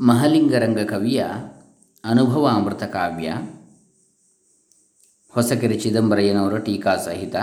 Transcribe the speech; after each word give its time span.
ಮಹಲಿಂಗರಂಗ 0.00 0.78
ಕವಿಯ 0.78 1.26
ಅನುಭವ 2.04 2.46
ಅಮೃತ 2.46 2.82
ಕಾವ್ಯ. 2.82 3.32
ಹೊಸಕೆರೆ 5.30 5.78
ಚಿದಂಬರಯ್ಯನವರ 5.78 6.58
ಟೀಕಾ 6.58 6.96
ಸಹಿತ 6.96 7.34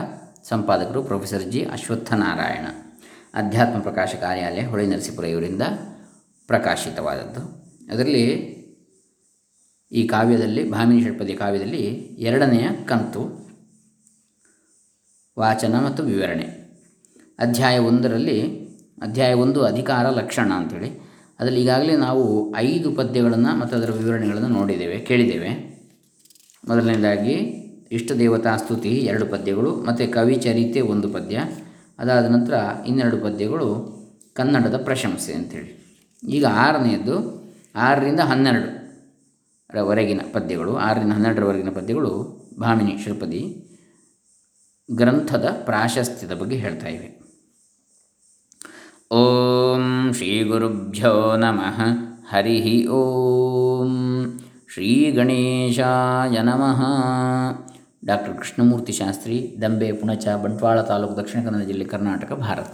ಸಂಪಾದಕರು 0.44 1.04
ಪ್ರೊಫೆಸರ್ 1.04 1.52
ಜಿ. 1.52 1.66
ಅಶ್ವತ್ಥನಾರಾಯಣ. 1.66 2.68
ಅಧ್ಯಾತ್ಮ 3.34 3.80
ಪ್ರಕಾಶ 3.80 4.16
ಕಾರ್ಯಾಲಯ 4.22 4.66
ಹೊಳೆ 4.66 4.88
ನರಸೀಪುರ 4.88 5.26
ಇವರಿಂದ 5.26 5.62
ಪ್ರಕಾಶಿತವಾದದ್ದು. 6.48 7.42
ಅದರಲ್ಲಿ 7.94 8.22
ಈ 9.92 10.08
ಕಾವ್ಯದಲ್ಲಿ, 10.08 10.72
ಭಾಮಿನಿ 10.72 11.04
ಷಟ್ಪದಿ 11.04 11.34
ಕಾವ್ಯದಲ್ಲಿ 11.34 11.84
ಎರಡನೆಯ 12.18 12.70
ಕಂತು, 12.86 13.50
ವಾಚನ 15.40 15.86
ಮತ್ತು 15.86 16.04
ವಿವರಣೆ. 16.04 16.44
ಅಧ್ಯಾಯ 17.40 17.78
ಒಂದರಲ್ಲಿ, 17.78 18.68
ಅಧ್ಯಾಯ 19.02 19.34
ಒಂದು 19.34 19.64
ಅಧಿಕಾರ 19.64 20.10
ಲಕ್ಷಣ 20.10 20.54
ಅಂಥೇಳಿ 20.54 21.05
ಅದರಲ್ಲಿ 21.40 21.62
ಈಗಾಗಲೇ 21.62 21.96
ನಾವು 21.96 22.56
ಐದು 22.56 22.92
ಪದ್ಯಗಳನ್ನು 22.92 23.60
ಮತ್ತು 23.60 23.76
ಅದರ 23.76 23.92
ವಿವರಣೆಗಳನ್ನು 23.92 24.48
ನೋಡಿದ್ದೇವೆ, 24.48 24.98
ಕೇಳಿದ್ದೇವೆ. 24.98 25.50
ಮೊದಲನೇದಾಗಿ, 26.68 27.34
ಇಷ್ಟ 27.92 28.12
ದೇವತಾ 28.12 28.58
ಸ್ತುತಿ 28.58 28.90
ಎರಡು 28.90 29.26
ಪದ್ಯಗಳು, 29.26 29.76
ಮತ್ತು 29.76 30.14
ಕವಿ 30.14 30.36
ಚರಿತೆ 30.36 30.82
ಒಂದು 30.82 31.10
ಪದ್ಯ. 31.10 31.40
ಅದಾದ 32.00 32.26
ನಂತರ 32.26 32.54
ಇನ್ನೆರಡು 32.88 33.18
ಪದ್ಯಗಳು 33.18 33.96
ಕನ್ನಡದ 34.34 34.78
ಪ್ರಶಂಸೆ 34.84 35.34
ಅಂಥೇಳಿ 35.34 36.02
ಈಗ 36.30 36.46
ಆರನೆಯದ್ದು, 36.46 37.46
ಆರರಿಂದ 37.76 38.20
ಹನ್ನೆರಡು 38.20 38.86
ರವರೆಗಿನ 39.70 40.22
ಪದ್ಯಗಳು, 40.34 40.76
ಆರರಿಂದ 40.76 41.12
ಹನ್ನೆರಡರವರೆಗಿನ 41.12 41.70
ಪದ್ಯಗಳು 41.70 42.12
ಭಾಮಿನಿ 42.60 43.04
ಶ್ರೀಪದಿ 43.04 43.72
ಗ್ರಂಥದ 44.96 45.50
ಪ್ರಾಶಸ್ತ್ಯದ 45.66 46.32
ಬಗ್ಗೆ 46.32 46.56
ಹೇಳ್ತಾ 46.56 46.88
ಇವೆ. 46.88 47.25
ಓಂ 49.12 50.12
ಶ್ರೀ 50.12 50.44
ಗುರುಭ್ಯೋ 50.44 51.36
ನಮಃ 51.36 51.96
ಹರಿ 52.30 52.92
ಓಂ 52.92 54.32
ಶ್ರೀ 54.70 55.12
ಗಣೇಶಾಯ 55.12 56.42
ನಮಃ 56.42 56.82
ಡಾಕ್ಟರ್ 58.06 58.38
ಕೃಷ್ಣಮೂರ್ತಿ 58.38 58.94
ಶಾಸ್ತ್ರಿ 58.94 59.58
ದಂಬೆ 59.62 59.92
ಪುಣಚ 59.92 60.28
ಬಂಟ್ವಾಳ 60.44 60.82
ತಾಲೂಕು 60.82 61.18
ದಕ್ಷಿಣ 61.18 61.46
ಕನ್ನಡ 61.46 61.62
ಜಿಲ್ಲೆ 61.62 61.86
ಕರ್ನಾಟಕ 61.86 62.34
ಭಾರತ 62.40 62.74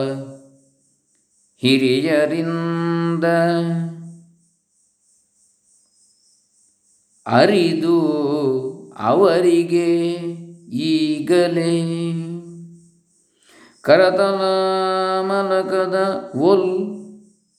ಹಿರಿಯರಿಂದ 1.63 3.25
ಅರಿದು 7.27 7.99
ಅವರಿಗೆ 8.99 9.91
ಈಗಲೇ 10.91 11.75
ಕರತಲ 13.85 14.41
ಮಲಕದ 15.21 15.99
ಒಲ್, 16.41 16.71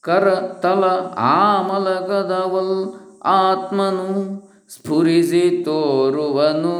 ಕರತಲ 0.03 0.83
ಆ 1.29 1.39
ಒಲ್, 2.51 2.75
ಆತ್ಮನು 3.25 4.09
ಸ್ಫುರಿಸಿ 4.69 5.45
ತೋರುವನು. 5.63 6.75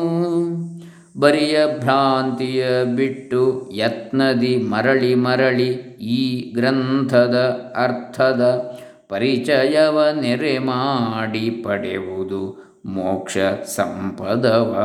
ಬರಿಯ 1.20 1.60
ಭ್ರಾಂತಿಯ 1.80 2.66
ಬಿಟ್ಟು 2.96 3.72
ಯತ್ನದಿ 3.76 4.58
ಮರಳಿ 4.58 5.16
ಮರಳಿ 5.16 5.70
ಈ 6.02 6.52
ಗ್ರಂಥದ 6.54 7.36
ಅರ್ಥದ 7.76 8.72
ಪರಿಚಯವ 9.10 10.04
ನೆರೆ 10.22 10.58
ಮಾಡಿ 10.58 11.50
ಪಡೆಯುವುದು 11.50 12.42
ಮೋಕ್ಷ 12.86 13.38
ಸಂಪದವ. 13.66 14.76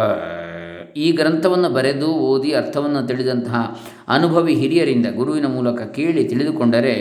ಈ 0.97 1.13
ಗ್ರಂಥವನ್ನು 1.13 1.69
ಬರೆದು 1.69 2.07
ಓದಿ 2.07 2.53
ಅರ್ಥವನ್ನು 2.53 3.07
ತಿಳಿದಂತಹ 3.07 3.79
ಅನುಭವಿ 4.09 4.55
ಹಿರಿಯರಿಂದ 4.55 5.07
ಗುರುವಿನ 5.17 5.47
ಮೂಲಕ 5.47 5.83
ಕೇಳಿ 5.83 6.25
ತಿಳಿದುಕೊಂಡರೆ 6.25 6.97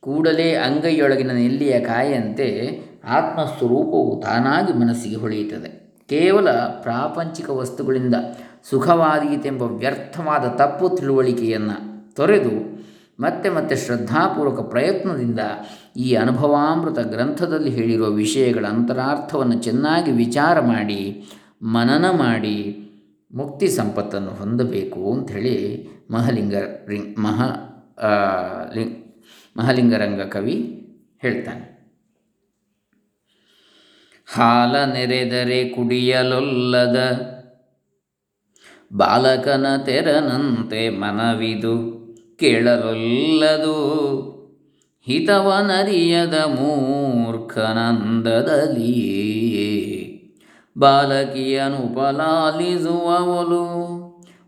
ಕೂಡಲೇ 0.00 0.54
ಅಂಗೈಯೊಳಗಿನ 0.54 1.30
ನೆಲ್ಲಿಯ 1.30 1.80
ಕಾಯಂತೆ 1.80 2.48
ಆತ್ಮಸ್ವರೂಪವು 3.04 4.20
ತಾನಾಗಿ 4.20 4.72
ಮನಸ್ಸಿಗೆ 4.72 5.16
ಹೊಳೆಯುತ್ತದೆ. 5.16 5.82
ಕೇವಲ 6.12 6.50
ಪ್ರಾಪಂಚಿಕ 6.82 7.50
ವಸ್ತುಗಳಿಂದ 7.50 8.14
ಸುಖವಾದೀತೆಂಬ 8.70 9.62
ವ್ಯರ್ಥವಾದ 9.62 10.44
ತಪ್ಪು 10.56 10.96
ತಿಳುವಳಿಕೆಯನ್ನು 10.96 11.76
ತೊರೆದು 12.14 12.82
ಮತ್ತೆ 13.20 13.48
ಮತ್ತೆ 13.48 13.76
ಶ್ರದ್ಧಾಪೂರ್ವಕ 13.76 14.60
ಪ್ರಯತ್ನದಿಂದ 14.60 15.40
ಈ 15.96 16.14
ಅನುಭವಾಮೃತ 16.14 16.98
ಗ್ರಂಥದಲ್ಲಿ 16.98 17.70
ಹೇಳಿರುವ 17.70 18.06
ವಿಷಯಗಳ 18.06 18.66
ಅಂತರಾರ್ಥವನ್ನು 18.66 19.56
ಚೆನ್ನಾಗಿ 19.62 20.10
ವಿಚಾರ 20.10 20.60
ಮಾಡಿ, 20.60 21.24
ಮನನ 21.62 22.06
ಮಾಡಿ 22.10 22.56
ಮುಕ್ತಿ 23.34 23.68
ಸಂಪತ್ತನ್ನು 23.68 24.30
ಹೊಂದಬೇಕು 24.30 25.12
ಅಂಥೇಳಿ 25.12 25.56
ಮಹಲಿಂಗ 26.10 26.54
ರಿಂಗ್ 26.88 27.18
ಮಹ 27.18 27.42
ಲಿಂಗ್, 28.74 28.96
ಮಹಲಿಂಗರಂಗ 29.56 30.20
ಕವಿ 30.20 30.56
ಹೇಳ್ತಾನೆ. 31.22 31.71
ಹಾಲ 34.34 34.84
ನೆರೆದರೆ 34.84 35.68
ಕುಡಿಯಲೊಲ್ಲದ 35.68 36.96
ಬಾಲಕನ 38.92 39.66
ತೆರನಂತೆ 39.86 40.88
ಮನವಿದು 40.88 41.74
ಕೇಳಲೊಲ್ಲದು. 42.40 43.76
ಹಿತವನರಿಯದ 45.06 46.34
ಮೂರ್ಖನಂದದಲ್ಲಿ 46.34 47.22
ಬಾಲಕಿಯನು 50.78 51.94
ಪಲಾಲಿಸುವವಲು 51.94 53.64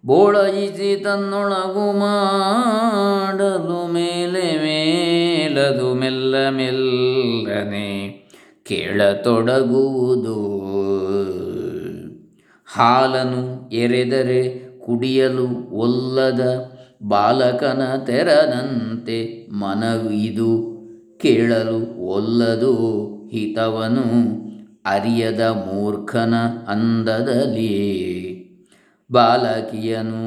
ಬೋಳಯಿಸಿ 0.06 0.97
ತನ್ನೊಳಗು 0.97 1.99
ಮಾಡಲು 1.99 3.93
ಮೇಲೆ 3.93 4.47
ಮೇಲದು 4.59 5.95
ಮೆಲ್ಲ 5.95 6.49
ಮೆಲ್ಲನೆ 6.49 8.23
ಕೇಳತೊಡಗುವುದು. 8.64 10.36
ಹಾಲನು 12.76 13.70
ಎರೆದರೆ 13.70 14.64
ಕುಡಿಯಲು 14.78 15.75
ಒಲ್ಲದ 15.75 16.70
ಬಾಲಕನ 17.03 17.82
ತೆರನಂತೆ 18.06 19.48
ಮನವಿದು 19.53 20.74
ಕೇಳಲು 21.19 22.06
ಒಲ್ಲದು 22.06 22.74
ಹಿತವನು 23.28 24.34
ಅರಿಯದ 24.84 25.41
ಮೂರ್ಖನ 25.41 26.34
ಅಂದದಲ್ಲಿ. 26.69 28.04
ಬಾಲಕಿಯನು 29.12 30.24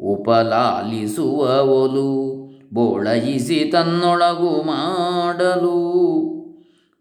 ಉಪಲಾಲಿಸುವ 0.00 1.38
ಒಲು, 1.62 2.36
ಬೋಳಯಿಸಿ 2.74 3.70
ತನ್ನೊಳಗು 3.72 4.62
ಮಾಡಲು. 4.62 5.80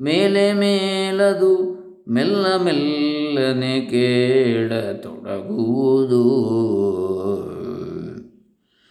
ಮೇಲೆ 0.01 0.53
ಮೇಲದು 0.53 1.79
ಮೆಲ್ಲ 2.09 2.57
ಮೆಲ್ಲನೆ 2.57 3.81
ಕೇಳತೊಡಗುವುದು 3.81 4.99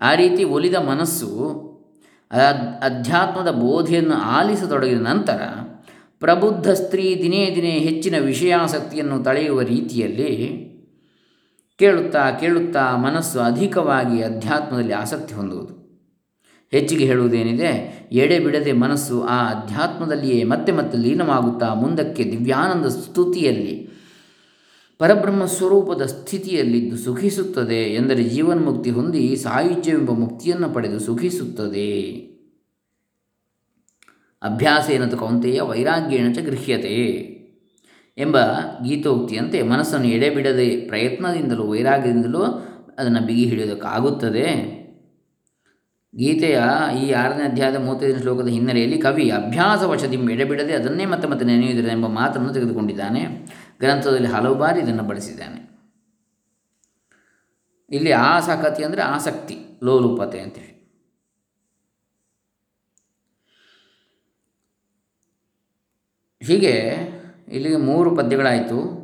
ಆ 0.02 0.16
ರೀತಿ 0.16 0.44
ಒಲಿದ 0.44 0.76
ಮನಸ್ಸು 0.76 1.30
ಅಧ್ಯಾತ್ಮದ 2.82 3.52
ಬೋಧೆಯನ್ನು 3.52 4.16
ಆಲಿಸತೊಡಗಿದ 4.16 5.02
ನಂತರ 5.02 5.42
ಪ್ರಬುದ್ಧ 6.20 6.70
ಸ್ತ್ರೀ 6.70 7.22
ದಿನೇ 7.22 7.56
ದಿನೇ 7.56 7.72
ಹೆಚ್ಚಿನ 7.72 8.16
ವಿಷಯಾಸಕ್ತಿಯನ್ನು 8.18 9.24
ತಳೆಯುವ 9.24 9.62
ರೀತಿಯಲ್ಲಿ 9.62 10.32
ಕೇಳುತ್ತಾ 11.80 12.32
ಕೇಳುತ್ತಾ 12.32 12.96
ಮನಸ್ಸು 12.96 13.40
ಅಧಿಕವಾಗಿ 13.40 14.24
ಅಧ್ಯಾತ್ಮದಲ್ಲಿ 14.24 14.94
ಆಸಕ್ತಿ 14.94 15.34
ಹೊಂದುವುದು. 15.34 15.80
ಹೆಚ್ಚಿಗೆ 16.72 17.06
ಹೇಳುವುದೇನಿದೆ, 17.06 17.70
ಎಡೆ 18.12 18.40
ಬಿಡದೆ 18.40 18.72
ಮನಸ್ಸು 18.72 19.24
ಆ 19.24 19.50
ಅಧ್ಯಾತ್ಮದಲ್ಲಿಯೇ 19.50 20.44
ಮತ್ತೆ 20.44 20.72
ಮತ್ತೆ 20.72 20.98
ಲೀನವಾಗುತ್ತಾ 20.98 21.74
ಮುಂದಕ್ಕೆ 21.74 22.24
ದಿವ್ಯಾನಂದ 22.24 22.86
ಸ್ತುತಿಯಲ್ಲಿ, 22.86 23.90
ಪರಬ್ರಹ್ಮ 24.98 25.46
ಸ್ವರೂಪದ 25.46 26.02
ಸ್ಥಿತಿಯಲ್ಲಿದ್ದು 26.02 26.98
ಸುಖಿಸುತ್ತದೆ 26.98 27.96
ಎಂದರೆ 27.96 28.24
ಜೀವನ್ಮುಕ್ತಿ 28.24 28.92
ಹೊಂದಿ 28.92 29.36
ಸಾಯುಜ್ಯವೆಂಬ 29.36 30.12
ಮುಕ್ತಿಯನ್ನು 30.12 30.70
ಪಡೆದು 30.70 31.00
ಸುಖಿಸುತ್ತದೆ. 31.00 32.12
ಅಭ್ಯಾಸ 34.42 34.90
ಏನದು 34.90 35.18
ಕೌಂತೆಯ 35.18 35.62
ವೈರಾಗ್ಯೇಣ 35.62 36.32
ಚ 36.32 36.38
ಗೃಹ್ಯತೆ. 36.40 37.39
ಎಂಬ 38.20 38.38
ಗೀತೋಕ್ತಿಯಂತೆ 38.84 39.62
ಮನಸ್ಸನ್ನು 39.62 40.08
ಎಡೆಬಿಡದೆ 40.08 40.88
ಪ್ರಯತ್ನದಿಂದಲೂ 40.88 41.68
ವೈರಾಗ್ಯದಿಂದಲೂ 41.68 42.44
ಅದನ್ನು 42.98 43.22
ಬಿಗಿ 43.22 43.46
ಹಿಡಿಯೋದಕ್ಕಾಗುತ್ತದೆ. 43.46 44.80
ಗೀತೆಯ 46.16 46.62
ಈ 47.04 47.12
ಆರನೇ 47.12 47.44
ಅಧ್ಯಾಯದ 47.44 47.76
ಮೂವತ್ತೈದನೇ 47.76 48.20
ಶ್ಲೋಕದ 48.20 48.48
ಹಿನ್ನೆಲೆಯಲ್ಲಿ 48.48 48.98
ಕವಿ 49.02 49.30
ಅಭ್ಯಾಸ 49.30 49.84
ವಶದಿಂ 49.84 50.30
ಎಡೆಬಿಡದೆ 50.30 50.74
ಅದನ್ನೇ 50.74 51.06
ಮತ್ತೆ 51.06 51.28
ಮತ್ತೆ 51.28 51.46
ನೆನೆಯುವುದಿಲ್ಲ 51.46 51.92
ಎಂಬ 51.92 52.08
ಮಾತನ್ನು 52.08 52.54
ತೆಗೆದುಕೊಂಡಿದ್ದಾನೆ. 52.54 53.26
ಗ್ರಂಥದಲ್ಲಿ 53.80 54.28
ಹಲವು 54.28 54.56
ಬಾರಿ 54.56 54.80
ಇದನ್ನು 54.80 55.04
ಬಳಸಿದ್ದಾನೆ. 55.04 55.70
ಇಲ್ಲಿ 57.90 58.12
ಆಸಕ್ತಿ 58.12 58.84
ಅಂದರೆ 58.84 59.02
ಆಸಕ್ತಿ, 59.02 59.58
ಲೋಲುಪತೆ 59.84 60.40
ಅಂತೇಳಿ. 60.40 60.80
ಹೀಗೆ 66.42 67.09
ಇಲ್ಲಿಗೆ 67.52 67.78
ಮೂರು 67.78 68.16
ಪದ್ಯಗಳಾಯಿತು. 68.16 69.00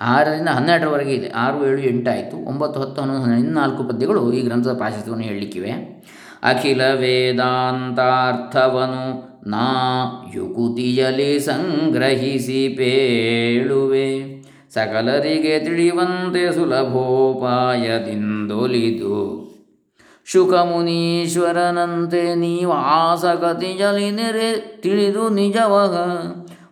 ಆರರಿಂದ 0.00 0.48
ಹನ್ನೆರಡರವರೆಗೆ 0.48 1.14
ಇದೆ. 1.14 1.30
ಆರು, 1.30 1.66
ಏಳು 1.66 1.78
ಎಂಟಾಯಿತು 1.78 2.48
ಒಂಬತ್ತು, 2.48 2.80
ಹತ್ತು, 2.80 3.02
ಹನ್ನೊಂದು, 3.02 3.22
ಹನ್ನೆರಡು 3.22 3.54
ನಾಲ್ಕು 3.54 3.84
ಪದ್ಯಗಳು 3.84 4.32
ಈ 4.32 4.40
ಗ್ರಂಥದ 4.40 4.76
ಪ್ರಾಶಸ್ತ್ಯವನ್ನು 4.76 5.24
ಹೇಳಲಿಕ್ಕಿವೆ 5.24 5.98
ಅಖಿಲ 6.42 6.82
ವೇದಾಂತಾರ್ಥವನು 6.82 9.28
ನಾ 9.50 9.66
ಯುಕುತಿಯಲಿ 10.34 11.40
ಸಂಗ್ರಹಿಸಿ 11.40 12.68
ಪೇಳುವೆ. 12.68 14.38
ಸಕಲರಿಗೆ 14.74 15.58
ತಿಳಿಯುವಂತೆ 15.58 16.54
ಸುಲಭೋಪಾಯದಿಂದೊಲಿದು. 16.54 19.48
ಶುಕಮುನೀಶ್ವರನಂತೆ 20.24 22.34
ನೀವು 22.34 22.72
ಆಸಕತಿಯಲಿ 22.72 24.10
ನೆರೆ 24.10 24.80
ತಿಳಿದು 24.80 25.28
ನಿಜವಹ. 25.28 25.96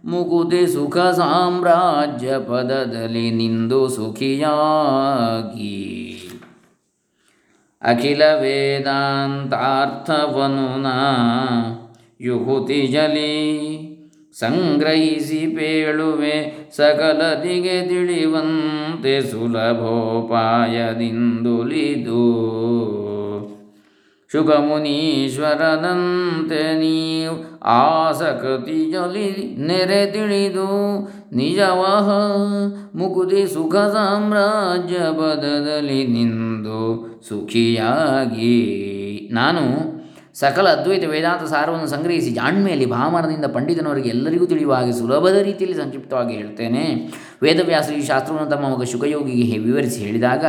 ಮುಕುತಿ 0.06 0.66
ಸುಖ 0.66 0.98
ಸಾಮ್ರಾಜ್ಯ 0.98 2.38
ಪದದಲ್ಲಿ 2.38 3.30
ನಿಂದು 3.30 3.88
ಸುಖಿಯಾಗಿ. 3.88 4.52
ಅಖಿಲ 7.82 8.22
ವೇದಾಂತಾರ್ಥವನು 8.34 9.26
ಯುಹುತಿ 12.20 12.86
ಜಲಿ 12.86 13.36
ಸಂಗ್ರಹಿಸಿ 14.38 15.46
ಪೇಳುವೆ 15.46 16.68
ಸಕಲದಿಗೆ 16.76 17.88
ತಿಳಿವಂತೆ 17.88 19.20
ಸುಲಭೋಪಾಯದಿಂದುಲಿದು 19.20 20.66
ಶುಭಮುನೀಶ್ವರನಂತೆ 24.32 26.78
ನೀವು 26.78 27.60
ಆಸಕ್ತಿಯಲಿ 27.64 29.56
ನೆರೆ 29.56 30.10
ತಿಳಿದು 30.10 31.08
ನಿಜವಹ 31.32 32.10
ಮುಕುದಿ 32.94 33.46
ಸುಖ 33.46 33.76
ಸಾಮ್ರಾಜ್ಯ 33.76 34.98
ಪದದಲ್ಲಿ 34.98 36.06
ನಿಂದು 36.06 37.20
ಸುಖಿಯಾಗಿ. 37.28 39.28
ನಾನು 39.32 39.95
ಸಕಲ 40.40 40.66
ಅದ್ವೈತ 40.76 41.04
ವೇದಾಂತ 41.12 41.44
ಸಾರವನ್ನು 41.52 41.88
ಸಂಗ್ರಹಿಸಿ 41.92 42.30
ಜಾಣ್ಮೆಯಲ್ಲಿ 42.38 42.86
ಭಾಮರದಿಂದ 42.94 43.46
ಪಂಡಿತನವರಿಗೆ 43.54 44.08
ಎಲ್ಲರಿಗೂ 44.14 44.46
ತಿಳಿಯುವ 44.46 44.72
ಹಾಗೆ 44.78 44.92
ಸುಲಭದ 44.98 45.38
ರೀತಿಯಲ್ಲಿ 45.46 45.76
ಸಂಕ್ಷಿಪ್ತವಾಗಿ 45.82 46.34
ಹೇಳ್ತೇನೆ. 46.40 46.82
ವೇದವ್ಯಾಸರು 47.44 47.96
ಈ 48.00 48.04
ಶಾಸ್ತ್ರವನ್ನು 48.10 48.48
ತಮ್ಮ 48.50 48.64
ಮಗ 48.72 48.86
ಶುಕಯೋಗಿಗೆ 48.92 49.58
ವಿವರಿಸಿ 49.66 50.00
ಹೇಳಿದಾಗ 50.06 50.44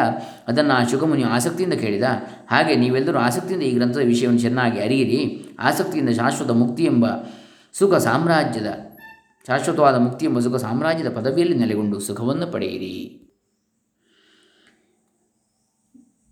ಅದನ್ನು 0.51 0.73
ಆ 0.79 0.81
ಶುಕಮುನಿ 0.93 1.23
ಆಸಕ್ತಿಯಿಂದ 1.35 1.77
ಕೇಳಿದ. 1.83 2.09
ಹಾಗೆ 2.51 2.75
ನೀವೆಲ್ಲರೂ 2.83 3.19
ಆಸಕ್ತಿಯಿಂದ 3.27 3.65
ಈ 3.69 3.71
ಗ್ರಂಥದ 3.77 4.03
ವಿಷಯವನ್ನು 4.13 4.43
ಚೆನ್ನಾಗಿ 4.47 4.81
ಅರಿಯಿರಿ. 4.87 5.21
ಆಸಕ್ತಿಯಿಂದ 5.69 6.13
ಶಾಶ್ವತ 6.19 6.51
ಮುಕ್ತಿ 6.63 6.85
ಎಂಬ 6.91 7.05
ಸುಖ 7.79 7.95
ಸಾಮ್ರಾಜ್ಯದ, 8.07 8.69
ಶಾಶ್ವತವಾದ 9.47 9.97
ಮುಕ್ತಿ 10.05 10.25
ಎಂಬ 10.25 10.39
ಸುಖ 10.47 10.55
ಸಾಮ್ರಾಜ್ಯದ 10.67 11.11
ಪದವಿಯಲ್ಲಿ 11.17 11.57
ನೆಲೆಗೊಂಡು 11.63 11.99
ಸುಖವನ್ನು 12.09 12.49
ಪಡೆಯಿರಿ. 12.55 12.93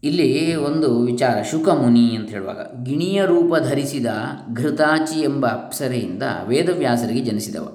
ಇಲ್ಲಿ 0.06 0.56
ಒಂದು 0.56 1.06
ವಿಚಾರ, 1.06 1.44
ಶುಕಮುನಿ 1.52 2.16
ಅಂತ 2.16 2.30
ಹೇಳುವಾಗ, 2.30 2.84
ಗಿಣಿಯ 2.84 3.25
ರೂಪ 3.25 3.56
ಧರಿಸಿದ 3.57 4.06
ಘೃತಾಚಿ 4.53 5.20
ಎಂಬ 5.20 5.46
ಅಪ್ಸರೆಯಿಂದ 5.46 6.24
ವೇದವ್ಯಾಸರಿಗೆ 6.48 7.24
ಜನಿಸಿದವ. 7.24 7.68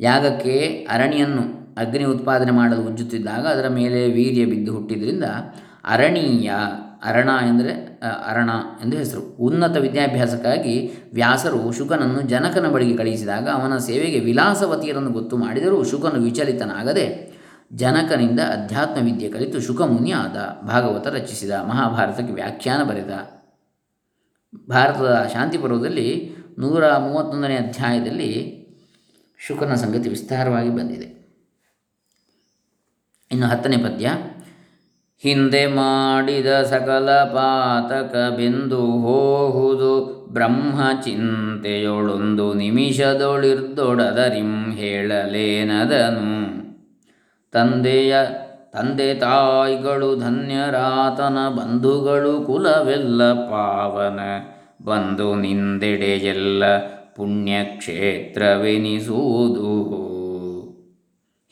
ಯಾಗಕ್ಕೆ 0.00 0.58
ಅರಣಿಯನ್ನು, 0.90 1.60
ಅಗ್ನಿ 1.76 2.04
ಉತ್ಪಾದನೆ 2.04 2.50
ಮಾಡಲು 2.50 2.82
ಉಜ್ಜುತ್ತಿದ್ದಾಗ 2.82 3.46
ಅದರ 3.46 3.68
ಮೇಲೆ 3.68 4.10
ವೀರ್ಯ 4.10 4.44
ಬಿದ್ದು 4.44 4.76
ಹುಟ್ಟಿದ್ರಿಂದ 4.76 5.24
ಅರಣೀಯ 5.84 6.50
ಅರಣ 7.04 7.28
ಎಂದರೆ 7.48 8.00
ಅರಣ 8.26 8.50
ಎಂದು 8.84 8.96
ಹೆಸರು. 8.96 9.36
ಉನ್ನತ 9.40 9.76
ವಿದ್ಯಾಭ್ಯಾಸಕ್ಕಾಗಿ 9.76 10.90
ವ್ಯಾಸರು 11.14 11.72
ಶುಕನನ್ನು 11.72 12.20
ಜನಕನ 12.20 12.68
ಬಳಿಗೆ 12.68 12.96
ಕಳುಹಿಸಿದಾಗ 12.96 13.48
ಅವನ 13.48 13.78
ಸೇವೆಗೆ 13.78 14.20
ವಿಲಾಸವತಿಯರನ್ನು 14.20 15.10
ಗೊತ್ತು 15.10 15.36
ಮಾಡಿದರೂ 15.36 15.84
ಶುಕನು 15.84 16.22
ವಿಚಲಿತನಾಗದೆ 16.22 17.29
ಜನಕನಿಂದ 17.72 18.40
ಅಧ್ಯಾತ್ಮ 18.40 19.04
ವಿದ್ಯೆ 19.04 19.28
ಕಲಿತು 19.28 19.60
ಶುಕಮುನಿ 19.60 20.12
ಆದ 20.12 20.66
ಭಾಗವತ 20.66 21.06
ರಚಿಸಿದ 21.06 21.50
ಮಹಾಭಾರತಕ್ಕೆ 21.50 22.32
ವ್ಯಾಖ್ಯಾನ 22.32 22.82
ಬರೆದ. 22.82 23.40
ಭಾರತದ 24.68 25.28
ಶಾಂತಿ 25.32 25.58
ಪರ್ವದಲ್ಲಿ 25.58 26.36
ನೂರ 26.58 26.96
ಮೂವತ್ತೊಂದನೇ 26.96 27.54
ಅಧ್ಯಾಯದಲ್ಲಿ 27.54 28.60
ಶುಕನ 29.38 29.74
ಸಂಗತಿ 29.74 30.08
ವಿಸ್ತಾರವಾಗಿ 30.08 30.68
ಬಂದಿದೆ. 30.68 31.38
ಇನ್ನು 33.32 33.46
ಹತ್ತನೇ 33.46 33.76
ಪದ್ಯ, 33.76 34.10
ಹಿಂದೆ 35.22 35.66
ಮಾಡಿದ 35.66 36.62
ಸಕಲ 36.62 37.10
ಪಾತಕ 37.10 38.36
ಬೆಂದು 38.36 38.80
ಹೋಹುದು 38.80 40.28
ಬ್ರಹ್ಮ 40.32 40.80
ಚಿಂತೆಯೊಳೊಂದು 41.04 42.54
ನಿಮಿಷದೊಳಿರ್ದೊಡದರಿಂ 42.54 44.72
ಹೇಳಲೇನದನು. 44.72 46.69
ತಂದೆಯ 47.52 48.14
ತಂದೆ 48.72 49.14
ತಾಯಿಗಳು 49.14 50.16
ಧನ್ಯರಾತನ 50.16 51.38
ಬಂಧುಗಳು 51.48 52.46
ಕುಲವೆಲ್ಲ 52.46 53.32
ಪಾವನ. 53.32 54.20
ಬಂದು 54.84 55.34
ನಿಂದೆಡೆಯೆಲ್ಲ 55.34 56.78
ಪುಣ್ಯಕ್ಷೇತ್ರವೆನಿಸುವುದು. 57.16 58.30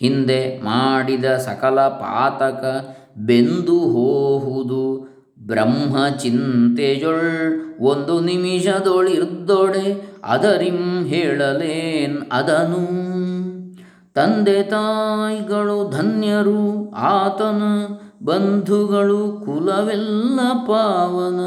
ಹಿಂದೆ 0.00 0.60
ಮಾಡಿದ 0.62 1.24
ಸಕಲ 1.24 1.80
ಪಾತಕ 1.80 2.94
ಬೆಂದು 3.18 3.78
ಹೋಹುದು. 3.78 5.08
ಬ್ರಹ್ಮ 5.46 6.08
ಚಿಂತೆಯೊಳ್ 6.08 7.80
ಒಂದು 7.80 8.20
ನಿಮಿಷದೊಳಿರ್ದೊಡೆ 8.20 10.14
ಅದರಿಂ 10.24 11.06
ಹೇಳಲೇನ್ 11.06 12.18
ಅದನು. 12.32 13.17
ತಂದೆ 14.18 14.62
ತಾಯಿಗಳು 14.62 15.90
ಧನ್ಯರು, 15.90 16.90
ಆತನ 16.90 17.62
ಬಂಧುಗಳು 18.24 19.42
ಕುಲವೆಲ್ಲ 19.44 20.40
ಪಾವನ. 20.66 21.40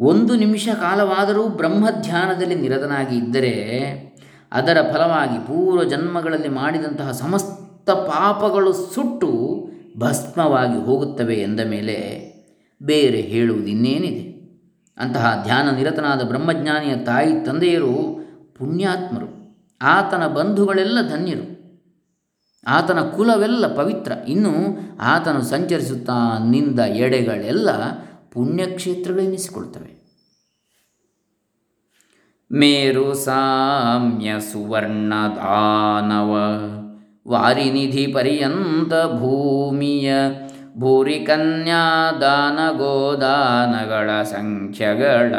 ಒಂದು 0.00 0.34
ನಿಮಿಷ 0.34 0.68
ಕಾಲವಾದರೂ 0.68 1.48
ಬ್ರಹ್ಮಧ್ಯಾನದಲ್ಲಿ 1.48 2.54
ನಿರತನಾಗಿ 2.54 3.16
ಇದ್ದರೆ 3.16 3.54
ಅದರ 4.52 4.78
ಫಲವಾಗಿ 4.92 5.38
ಪೂರ್ವ 5.38 5.84
ಜನ್ಮಗಳಲ್ಲಿ 5.84 6.48
ಮಾಡಿದಂತಹ 6.48 7.10
ಸಮಸ್ತ 7.10 7.90
ಪಾಪಗಳು 7.90 8.72
ಸುಟ್ಟು 8.72 9.47
ಭಸ್ಮವಾಗಿ 9.98 10.84
ಹೋಗುತ್ತವೆ 10.84 11.34
ಎಂದ 11.34 11.60
ಮೇಲೆ 11.60 12.28
ಬೇರೆ 12.82 13.20
ಹೇಳುವುದಿನ್ನೇನಿದೆ 13.20 14.28
ಅಂತಹ 14.98 15.40
ಧ್ಯಾನ 15.42 15.70
ನಿರತನಾದ 15.70 16.22
ಬ್ರಹ್ಮಜ್ಞಾನಿಯ 16.22 16.96
ತಾಯಿ 16.96 17.46
ತಂದೆಯರು 17.46 17.94
ಪುಣ್ಯಾತ್ಮರು. 18.58 19.26
ಆತನ 19.82 20.26
ಬಂಧುಗಳೆಲ್ಲ 20.26 20.98
ಧನ್ಯರು. 21.08 21.58
ಆತನ 22.66 23.00
ಕುಲವೆಲ್ಲ 23.00 23.74
ಪವಿತ್ರ. 23.74 24.12
ಇನ್ನು 24.28 24.52
ಆತನು 25.00 25.42
ಸಂಚರಿಸುತ್ತಾ 25.42 26.38
ನಿಂದ 26.50 26.80
ಎಡೆಗಳೆಲ್ಲ 26.80 27.68
ಪುಣ್ಯಕ್ಷೇತ್ರಗಳೆನಿಸಿಕೊಳ್ತವೆ 28.32 29.98
ಮೇರು 32.52 33.14
ಸಾಮ್ಯ 33.14 34.40
ಸುವರ್ಣ 34.40 35.12
ದಾನವ 35.36 36.38
ವಾರಿನಿಧಿ 37.28 38.12
ಪರ್ಯಂತ 38.12 38.92
ಭೂಮಿಯ 39.18 40.12
ಭೂರಿ 40.78 41.24
ಕನ್ಯಾ 41.24 41.82
ದಾನ 42.20 42.58
ಗೋದಾನಗಳ 42.76 44.10
ಸಂಖ್ಯಗಳ 44.30 45.34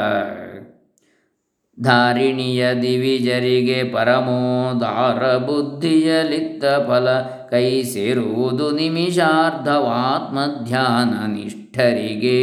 ಧಾರಿಣಿಯ 1.78 2.74
ದಿವಿಜರಿಗೆ 2.82 3.94
ಪರಮೋದಾರ 3.94 5.38
ಬುದ್ಧಿಯಲಿತ್ತ 5.46 6.66
ಫಲ 6.88 7.08
ಕೈ 7.52 7.84
ಸೇರುವುದು 7.84 8.78
ನಿಮಿಷಾರ್ಧವಾತ್ಮಧ್ಯಾನ 8.78 11.14
ನಿಷ್ಠರಿಗೆ 11.34 12.42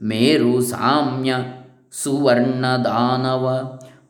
ಮೇರು 0.00 0.62
ಸಾಮ್ಯ 0.62 1.34
ಸುವರ್ಣ 1.92 2.64
ದಾನವ 2.84 3.46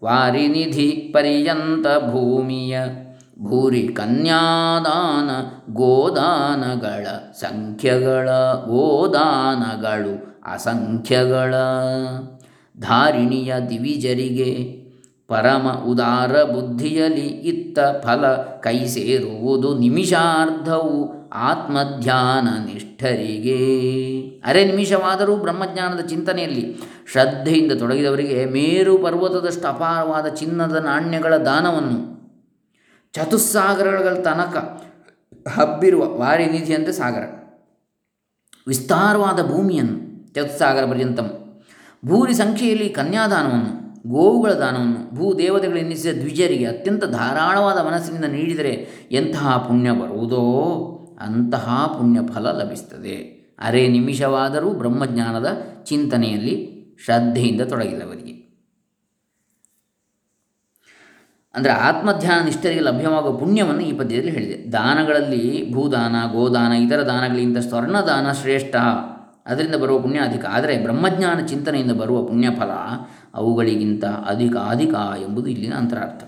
ವಾರಿನಿಧಿ 0.04 1.12
ಪರ್ಯಂತ 1.14 1.86
ಭೂಮಿಯ 2.10 2.76
ಭೂರಿ 3.42 3.88
ಕನ್ಯಾದಾನ 3.88 5.30
ಗೋದಾನಗಳ 5.74 7.06
ಸಂಖ್ಯಗಳ 7.40 8.28
ಗೋದಾನಗಳು 8.66 10.42
ಅಸಂಖ್ಯಗಳ. 10.52 11.54
ಧಾರಿಣಿಯ 12.80 13.54
ದಿವಿಜರಿಗೆ 13.70 14.84
ಪರಮ 15.28 15.84
ಉದಾರ 15.86 16.42
ಬುದ್ಧಿಯಲಿ 16.42 17.26
ಇತ್ತ 17.26 17.78
ಫಲ 18.02 18.26
ಕೈ 18.36 18.86
ಸೇರುವುದು 18.86 19.78
ನಿಮಿಷಾರ್ಧವು 19.78 21.30
ಆತ್ಮಧ್ಯಾನ 21.30 22.48
ನಿಷ್ಠರಿಗೆ. 22.64 23.60
ಅರೆ 24.50 24.64
ನಿಮಿಷವಾದರೂ 24.64 25.36
ಬ್ರಹ್ಮಜ್ಞಾನದ 25.36 26.00
ಚಿಂತನೆಯಲ್ಲಿ 26.00 26.76
ಶ್ರದ್ಧೆಯಿಂದ 27.12 27.72
ತೊಡಗಿದವರಿಗೆ 27.72 28.44
ಮೇರು 28.44 28.98
ಪರ್ವತದಷ್ಟು 28.98 29.68
ಅಪಾರವಾದ 29.68 30.26
ಚಿನ್ನದ 30.26 30.76
ನಾಣ್ಯಗಳ 30.76 31.36
ದಾನವನ್ನು 31.36 32.14
ಚತುಸ್ಸಾಗರಗಳ 33.14 34.14
ತನಕ 34.14 34.56
ಹಬ್ಬಿರುವ 35.48 36.18
ವಾರಿ 36.18 36.46
ನಿಧಿಯಂತೆ 36.46 36.92
ಸಾಗರ. 36.92 37.24
ವಿಸ್ತಾರವಾದ 38.66 39.50
ಭೂಮಿಯನ್ನು, 39.50 39.98
ಚತುಸ್ಸಾಗರ 40.34 40.84
ಪರ್ಯಂತ. 40.84 41.20
ಭೂರಿ 42.06 42.34
ಸಂಖ್ಯೆಯಲ್ಲಿ 42.34 42.88
ಕನ್ಯಾದಾನವನ್ನು, 42.88 43.84
ಗೋವುಗಳ 44.08 44.52
ದಾನವನ್ನು, 44.52 45.14
ಭೂ 45.14 45.34
ದೇವತೆಗಳೆನ್ನಿಸಿದ 45.34 46.20
ದ್ವಿಜರಿಗೆ 46.20 46.64
ಅತ್ಯಂತ 46.64 47.04
ಧಾರಾಳವಾದ 47.04 47.78
ಮನಸ್ಸಿನಿಂದ 47.86 48.24
ನೀಡಿದರೆ 48.24 48.72
ಎಂತಹ 49.10 49.56
ಪುಣ್ಯ 49.56 49.90
ಬರುವುದೋ 49.90 50.44
ಅಂತಹ 51.20 51.86
ಪುಣ್ಯ 51.86 52.20
ಫಲ 52.34 52.46
ಲಭಿಸ್ತದೆ 52.62 53.16
ಅರೆ 53.58 53.88
ನಿಮಿಷವಾದರೂ 53.88 54.70
ಬ್ರಹ್ಮಜ್ಞಾನದ 54.70 55.46
ಚಿಂತನೆಯಲ್ಲಿ 55.84 56.74
ಶ್ರದ್ಧೆಯಿಂದ 57.04 57.60
ತೊಡಗಿದವರಿಗೆ. 57.60 58.33
ಅಂದರೆ 61.54 61.72
ಆತ್ಮಧ್ಯಾನ 61.72 62.44
ನಿಷ್ಠರಿಗೆ 62.44 62.80
ಲಭ್ಯವಾಗುವ 62.80 63.36
ಪುಣ್ಯವನ್ನು 63.36 63.80
ಈ 63.80 63.92
ಪದ್ಯದಲ್ಲಿ 63.92 64.32
ಹೇಳಿದೆ. 64.32 64.72
ದಾನಗಳಲ್ಲಿ 64.72 65.72
ಭೂದಾನ, 65.72 66.32
ಗೋದಾನ, 66.32 66.72
ಇತರ 66.72 67.02
ದಾನಗಳಿಗಿಂತ 67.02 67.58
ಸ್ವರ್ಣದಾನ 67.58 68.32
ಶ್ರೇಷ್ಠ. 68.32 68.76
ಅದರಿಂದ 69.46 69.74
ಬರುವ 69.74 69.98
ಪುಣ್ಯ 69.98 70.20
ಅಧಿಕ. 70.20 70.44
ಆದರೆ 70.44 70.78
ಬ್ರಹ್ಮಜ್ಞಾನ 70.78 71.46
ಚಿಂತನೆಯಿಂದ 71.46 71.92
ಬರುವ 71.92 72.22
ಪುಣ್ಯಫಲ 72.22 72.70
ಅವುಗಳಿಗಿಂತ 73.34 74.04
ಅಧಿಕ 74.04 74.56
ಅಧಿಕ 74.56 74.94
ಎಂಬುದು 75.22 75.46
ಇಲ್ಲಿನ 75.46 75.74
ಅಂತರಾರ್ಥ. 75.74 76.24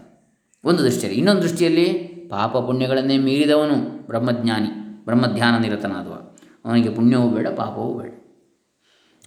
ಒಂದು 0.64 0.82
ದೃಷ್ಟಿಯಲ್ಲಿ. 0.82 1.18
ಇನ್ನೊಂದು 1.18 1.42
ದೃಷ್ಟಿಯಲ್ಲಿ 1.42 1.92
ಪಾಪ 2.30 2.56
ಪುಣ್ಯಗಳನ್ನೇ 2.56 3.18
ಮೀರಿದವನು 3.18 4.06
ಬ್ರಹ್ಮಜ್ಞಾನಿ, 4.06 5.04
ಬ್ರಹ್ಮಧ್ಯಾನ 5.04 5.62
ನಿರತನಾದವ. 5.62 6.36
ಅವನಿಗೆ 6.64 6.88
ಪುಣ್ಯವೂ 6.88 7.28
ಬೇಡ, 7.28 7.48
ಪಾಪವೂ 7.48 7.98
ಬೇಡ. 7.98 8.12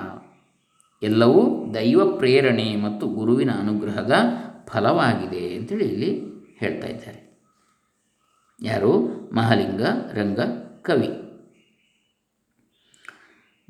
ಎಲ್ಲವೂ 1.04 1.42
ದೈವ 1.74 2.18
ಪ್ರೇರಣೆ 2.18 2.76
ಮತ್ತು 2.76 3.08
ಗುರುವಿನ 3.08 3.52
ಅನುಗ್ರಹದ 3.52 4.14
ಫಲವಾಗಿದೆ 4.68 5.56
ಅಂತೇಳಿ 5.56 5.86
ಇಲ್ಲಿ 5.86 6.12
ಹೇಳ್ತಾ 6.60 6.88
ಇದ್ದಾರೆ. 6.88 7.20
ಯಾರು? 8.64 8.92
ಮಹಾಲಿಂಗ, 9.34 9.82
ರಂಗ, 10.14 10.40
ಕವಿ. 10.82 11.25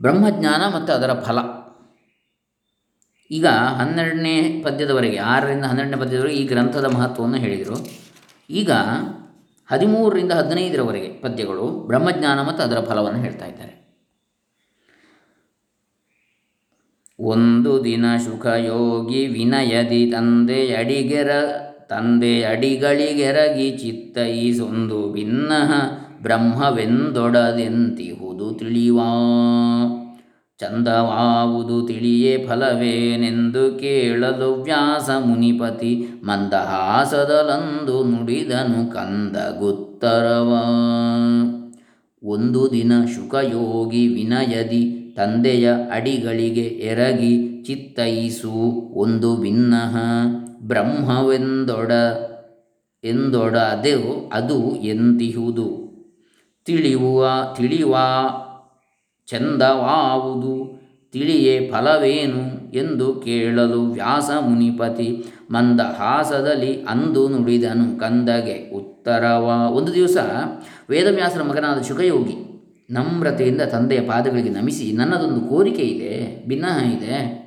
ಬ್ರಹ್ಮಜ್ಞಾನ 0.02 0.76
ಮತ್ತು 0.76 0.94
ಅದರ 0.94 1.14
ಫಲ. 1.14 1.38
ಈಗ 3.32 3.48
ಹನ್ನೆರಡನೇ 3.48 4.64
ಪದ್ಯದವರೆಗೆ, 4.64 5.18
ಆರರಿಂದ 5.18 5.66
ಹನ್ನೆರಡನೇ 5.66 5.98
ಪದ್ಯದವರೆಗೆ 5.98 6.42
ಈ 6.42 6.48
ಗ್ರಂಥದ 6.48 6.86
ಮಹತ್ವವನ್ನು 6.86 7.38
ಹೇಳಿದರು. 7.38 7.88
ಈಗ 8.50 8.72
ಹದಿಮೂರರಿಂದ 9.70 10.32
ಹದಿನೈದರವರೆಗೆ 10.32 11.08
ಪದ್ಯಗಳು 11.08 11.88
ಬ್ರಹ್ಮಜ್ಞಾನ 11.88 12.42
ಮತ್ತು 12.42 12.64
ಅದರ 12.64 12.80
ಫಲವನ್ನು 12.80 13.22
ಹೇಳ್ತಾ 13.22 13.46
ಇದ್ದಾರೆ. 13.46 13.86
ಒಂದು 17.20 17.84
ದಿನ 17.84 18.18
ಶುಖಯೋಗಿ 18.18 19.28
ವಿನಯದಿ 19.28 20.12
ತಂದೆ 20.12 20.76
ಅಡಿಗೆರ, 20.76 21.30
ತಂದೆ 21.90 22.44
ಅಡಿಗಳಿಗೆರಗಿ 22.44 24.58
ಸೊಂದು 24.58 25.14
ಭಿನ್ನ 25.14 25.52
ಬ್ರಹ್ಮವೆಂದೊಡದೆಂತಿಹುದು 26.22 28.25
ತಿಳಿವಾ 28.58 29.32
ಚಂದವಾವುದು 30.60 31.88
ತಿಳಿಯೇ 31.88 32.46
ಫಲವೇನೆಂದು 32.50 33.80
ಕೇಳಲು 33.80 34.54
ವ್ಯಾಸ 34.54 35.10
ಮುನಿಪತಿ 35.26 36.08
ಮಂದಹಾಸದಲಂದು 36.24 38.04
ನುಡಿದನು 38.04 38.94
ಕಂದ 38.94 39.38
ಗುತ್ತರವ 39.60 40.50
ಒಂದು 42.24 42.72
ದಿನ 42.72 42.92
ಶುಕಯೋಗಿ 43.16 44.08
ವಿನಯದಿ 44.08 45.14
ತಂದೆಯ 45.18 45.72
ಅಡಿಗಳಿಗೆ 45.92 46.62
ಎರಗಿ 46.62 47.64
ಚಿತ್ತೈಸು 47.64 48.52
ಒಂದು 48.94 49.38
ಭಿನ್ನಃ 49.38 49.98
ಬ್ರಹ್ಮವೆಂದೊಡ 50.62 51.92
ಎಂದೊಡ 53.04 53.58
ಅದು 54.34 54.76
ಎಂತಿಹುದು. 54.76 55.86
ತಿಳಿಯುವ 56.66 57.28
ತಿಳಿಯುವ 57.58 57.98
ಚಂದವಾವುದು. 59.28 60.86
ತಿಳಿಯೇ 61.12 61.72
ಫಲವೇನು 61.72 62.72
ಎಂದು 62.74 63.16
ಕೇಳಲು 63.16 63.92
ವ್ಯಾಸ 63.92 64.30
ಮುನಿಪತಿ 64.40 65.26
ಮಂದಹಾಸದಲ್ಲಿ 65.52 66.82
ಅಂದು 66.82 67.30
ನುಡಿದನು. 67.30 68.00
ಕಂದಗೆ 68.00 68.72
ಉತ್ತರವ, 68.72 69.72
ಒಂದು 69.72 69.94
ದಿವಸ 69.94 70.18
ವೇದವ್ಯಾಸರ 70.90 71.44
ಮಗನಾದ 71.44 71.82
ಶುಕಯೋಗಿ 71.82 72.36
ನಮ್ರತೆಯಿಂದ 72.90 73.62
ತಂದೆಯ 73.62 74.02
ಪಾದಗಳಿಗೆ 74.02 74.50
ನಮಿಸಿ 74.50 74.92
ನನ್ನದೊಂದು 74.92 75.42
ಕೋರಿಕೆ 75.42 75.82
ಇದೆ, 75.82 76.46
ಭಿನ್ನಹ 76.48 76.94
ಇದೆ, 76.94 77.46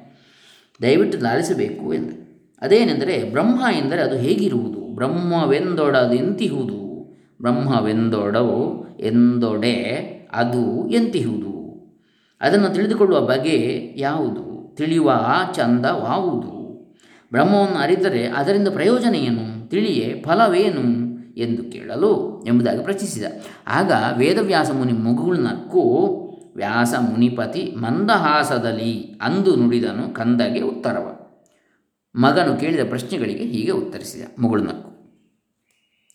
ದಯವಿಟ್ಟು 0.83 1.19
ಲಾಲಿಸಬೇಕು 1.19 1.95
ಎಂದು. 1.95 2.29
ಅದೇನೆಂದರೆ 2.63 3.31
ಬ್ರಹ್ಮ 3.31 3.63
ಎಂದರೆ 3.79 4.01
ಅದು 4.01 4.17
ಹೇಗಿರುವುದು? 4.17 4.95
ಬ್ರಹ್ಮವೆಂದೊಡದೆಂತಿಹುದು? 4.95 6.79
ಬ್ರಹ್ಮವೆಂದೊಡವು 7.43 8.87
ಎಂದೊಡೆ 9.01 9.75
ಅದು 10.33 10.89
ಎಂತಿಹುದು? 10.89 11.58
ಅದನ್ನು 12.41 12.69
ತಿಳಿದುಕೊಳ್ಳುವ 12.69 13.21
ಬಗೆ 13.21 13.95
ಯಾವುದು? 13.97 14.75
ತಿಳಿಯುವ 14.77 15.25
ಚಂದವಾವುದು. 15.55 16.59
ಬ್ರಹ್ಮವನ್ನು 17.31 17.79
ಅರಿತರೆ 17.79 18.27
ಅದರಿಂದ 18.27 18.69
ಪ್ರಯೋಜನ 18.69 19.15
ಏನು? 19.15 19.71
ತಿಳಿಯೇ 19.71 20.23
ಫಲವೇನು? 20.27 21.09
ಎಂದು 21.37 21.73
ಕೇಳಲು 21.73 22.45
ಎಂಬುದಾಗಿ 22.47 22.83
ಪ್ರಶ್ನಿಸಿದ. 22.83 23.25
ಆಗ 23.67 23.93
ವೇದವ್ಯಾಸ 24.17 24.71
ಮುನಿ 24.71 24.93
ನಕ್ಕು 25.43 26.15
ವ್ಯಾಸ 26.57 26.95
ಮುನಿಪತಿ 27.01 27.75
ಮಂದಹಾಸದಲ್ಲಿ 27.77 29.19
ಅಂದು 29.23 29.57
ನುಡಿದನು 29.57 30.15
ಕಂದಗೆ 30.15 30.61
ಉತ್ತರವ. 30.61 31.15
ಮಗನು 32.15 32.57
ಕೇಳಿದ 32.57 32.89
ಪ್ರಶ್ನೆಗಳಿಗೆ 32.89 33.45
ಹೀಗೆ 33.45 33.71
ಉತ್ತರಿಸಿದ 33.71 34.23
ಮುಗುಳ್ನಕ್ಕು 34.39 34.89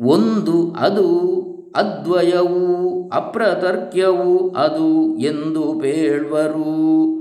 ಒಂದು 0.00 0.74
ಅದು, 0.80 1.30
ಅದ್ವಯವು, 1.76 2.86
ಅಪ್ರತರ್ಕ್ಯವು 3.08 4.48
ಅದು 4.48 5.18
ಎಂದು 5.18 5.74
ಪೇಳ್ವರು. 5.80 7.15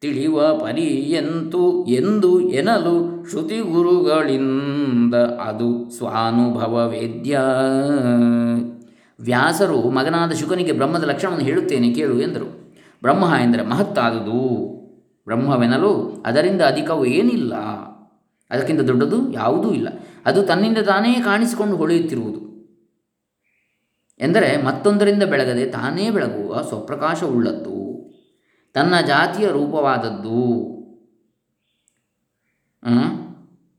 ತಿಳಿವ 0.00 0.58
ಪರಿಯಂತು 0.58 1.86
ಎಂದು 1.86 2.50
ಎನಲು 2.50 3.26
ಶ್ರುತಿ 3.30 3.58
ಗುರುಗಳಿಂದ 3.58 5.14
ಅದು 5.14 5.90
ಸ್ವಾನುಭವ 5.90 6.88
ವೇದ್ಯ. 6.88 7.40
ವ್ಯಾಸರು 9.20 9.90
ಮಗನಾದ 9.90 10.32
ಶುಕನಿಗೆ 10.32 10.72
ಬ್ರಹ್ಮದ 10.72 11.02
ಲಕ್ಷಣವನ್ನು 11.02 11.44
ಹೇಳುತ್ತೇನೆ 11.44 11.94
ಕೇಳು 11.94 12.20
ಎಂದರು. 12.20 12.74
ಬ್ರಹ್ಮ 13.02 13.24
ಎಂದರೆ 13.40 13.64
ಮಹತ್ತಾದುದು. 13.64 14.66
ಬ್ರಹ್ಮವೆನಲು 15.24 16.22
ಅದರಿಂದ 16.26 16.62
ಅಧಿಕವು 16.62 17.06
ಏನಿಲ್ಲ. 17.06 17.54
ಅದಕ್ಕಿಂತ 18.50 18.80
ದೊಡ್ಡದು 18.80 19.32
ಯಾವುದೂ 19.32 19.70
ಇಲ್ಲ. 19.70 19.88
ಅದು 20.26 20.42
ತನ್ನಿಂದ 20.42 20.78
ತಾನೇ 20.78 21.14
ಕಾಣಿಸಿಕೊಂಡು 21.14 21.76
ಹೊಳೆಯುತ್ತಿರುವುದು. 21.76 22.50
ಎಂದರೆ 24.20 24.64
ಮತ್ತೊಂದರಿಂದ 24.64 25.22
ಬೆಳಗದೆ 25.22 25.66
ತಾನೇ 25.66 26.10
ಬೆಳಗುವ 26.10 26.62
ಸ್ವಪ್ರಕಾಶವುಳ್ಳದ್ದು. 26.62 27.79
ತನ್ನ 28.72 29.00
ಜಾತಿಯ 29.06 29.46
ರೂಪವಾದದ್ದು. 29.46 30.70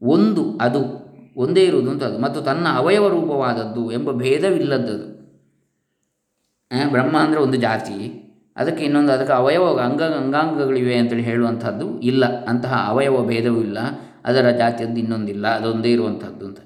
ಒಂದು, 0.01 0.57
ಅದು. 0.61 1.01
ಒಂದೇ 1.37 1.63
ಇರುವುದು 1.63 1.91
ಅಂತ 1.91 2.03
ಅದು. 2.03 2.19
ಮತ್ತು 2.19 2.41
ತನ್ನ 2.41 2.67
ಅವಯವ 2.75 3.07
ರೂಪವಾದದ್ದು 3.07 3.91
ಎಂಬ 3.91 4.11
ಭೇದವಿಲ್ಲದ್ದದು. 4.11 5.21
ಬ್ರಹ್ಮ 6.91 7.17
ಅಂದರೆ 7.17 7.39
ಒಂದು 7.39 7.57
ಜಾತಿ. 7.57 8.27
ಅದಕ್ಕೆ 8.55 8.83
ಇನ್ನೊಂದು, 8.83 9.13
ಅದಕ್ಕೆ 9.13 9.33
ಅವಯವ 9.33 9.79
ಅಂಗ, 9.79 10.03
ಅಂಗಾಂಗಗಳಿವೆ 10.03 10.95
ಅಂತೇಳಿ 10.95 11.23
ಹೇಳುವಂಥದ್ದು 11.23 11.99
ಇಲ್ಲ. 11.99 12.45
ಅಂತಹ 12.45 12.85
ಅವಯವ 12.87 13.25
ಭೇದವೂ 13.25 13.61
ಇಲ್ಲ. 13.61 13.77
ಅದರ 14.25 14.49
ಜಾತಿಯದ್ದು 14.49 14.99
ಇನ್ನೊಂದಿಲ್ಲ. 14.99 15.47
ಅದೊಂದೇ 15.47 15.91
ಇರುವಂಥದ್ದು 15.91 16.45
ಅಂತ. 16.45 16.59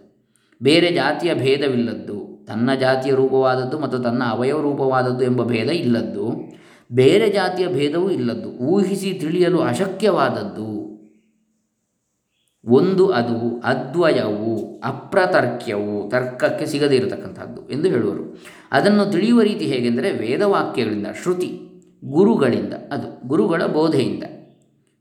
ಬೇರೆ 0.63 0.91
ಜಾತಿಯ 0.91 1.33
ಭೇದವಿಲ್ಲದ್ದು. 1.33 2.45
ತನ್ನ 2.45 2.73
ಜಾತಿಯ 2.73 3.13
ರೂಪವಾದದ್ದು 3.13 3.79
ಮತ್ತು 3.79 3.99
ತನ್ನ 3.99 4.23
ಅವಯವ 4.29 4.61
ರೂಪವಾದದ್ದು 4.61 5.23
ಎಂಬ 5.23 5.43
ಭೇದ 5.43 5.69
ಇಲ್ಲದ್ದು. 5.69 6.55
ಬೇರೆ 6.91 7.29
ಜಾತಿಯ 7.29 7.67
ಭೇದವೂ 7.67 8.09
ಇಲ್ಲದ್ದು. 8.09 8.49
ಊಹಿಸಿ 8.49 9.13
ತಿಳಿಯಲು 9.13 9.61
ಅಶಕ್ಯವಾದದ್ದು. 9.61 10.85
ಒಂದು 12.65 13.09
ಅದು 13.09 13.59
ಅದ್ವಯವು, 13.59 14.81
ಅಪ್ರತರ್ಕ್ಯವು, 14.83 16.09
ತರ್ಕಕ್ಕೆ 16.09 16.65
ಸಿಗದೇ 16.65 16.95
ಇರತಕ್ಕಂಥದ್ದು 16.95 17.69
ಎಂದು 17.69 17.87
ಹೇಳುವರು. 17.89 18.37
ಅದನ್ನು 18.71 19.05
ತಿಳಿಯುವ 19.11 19.41
ರೀತಿ 19.41 19.65
ಹೇಗೆಂದರೆ 19.65 20.11
ವೇದವಾಕ್ಯಗಳಿಂದ, 20.11 21.07
ಶ್ರುತಿ, 21.23 21.61
ಗುರುಗಳಿಂದ, 22.05 22.73
ಅದು 22.73 23.27
ಗುರುಗಳ 23.27 23.65
ಬೋಧೆಯಿಂದ 23.65 24.23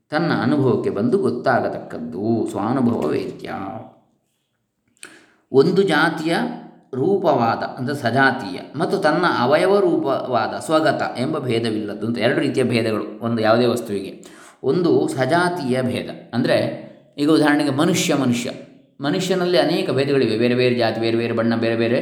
ತನ್ನ 0.09 0.31
ಅನುಭವಕ್ಕೆ 0.33 0.89
ಬಂದು 0.89 1.17
ಗೊತ್ತಾಗತಕ್ಕದ್ದು. 1.17 2.47
ಸ್ವಾನುಭವ 2.49 3.07
ವೇದ್ಯ. 3.07 3.49
ಒಂದು 5.51 5.81
ಜಾತಿಯ 5.81 6.37
ರೂಪವಾದ, 7.01 7.63
ಅಂದರೆ 7.77 7.95
ಸಜಾತೀಯ 7.95 8.59
ಮತ್ತು 8.81 8.95
ತನ್ನ 8.97 9.25
ಅವಯವ 9.43 9.73
ರೂಪವಾದ 9.79 10.53
ಸ್ವಗತ 10.67 11.01
ಎಂಬ 11.23 11.39
ಭೇದವಿಲ್ಲದ್ದು 11.47 12.05
ಅಂತ 12.09 12.17
ಎರಡು 12.25 12.39
ರೀತಿಯ 12.45 12.63
ಭೇದಗಳು 12.73 13.05
ಒಂದು 13.27 13.39
ಯಾವುದೇ 13.41 13.67
ವಸ್ತುವಿಗೆ. 13.73 14.11
ಒಂದು 14.63 14.91
ಸಜಾತೀಯ 15.15 15.81
ಭೇದ, 15.89 16.09
ಅಂದರೆ 16.33 16.57
ಈಗ 17.17 17.29
ಉದಾಹರಣೆಗೆ 17.29 17.73
ಮನುಷ್ಯ 17.81 18.15
ಮನುಷ್ಯ. 18.23 18.49
ಮನುಷ್ಯನಲ್ಲಿ 18.99 19.57
ಅನೇಕ 19.57 19.87
ಭೇದಗಳಿವೆ. 19.91 20.35
ಬೇರೆ 20.37 20.55
ಬೇರೆ 20.55 20.75
ಜಾತಿ, 20.75 20.99
ಬೇರೆ 20.99 21.17
ಬೇರೆ 21.17 21.33
ಬಣ್ಣ, 21.33 21.53
ಬೇರೆ 21.55 21.77
ಬೇರೆ 21.83 21.99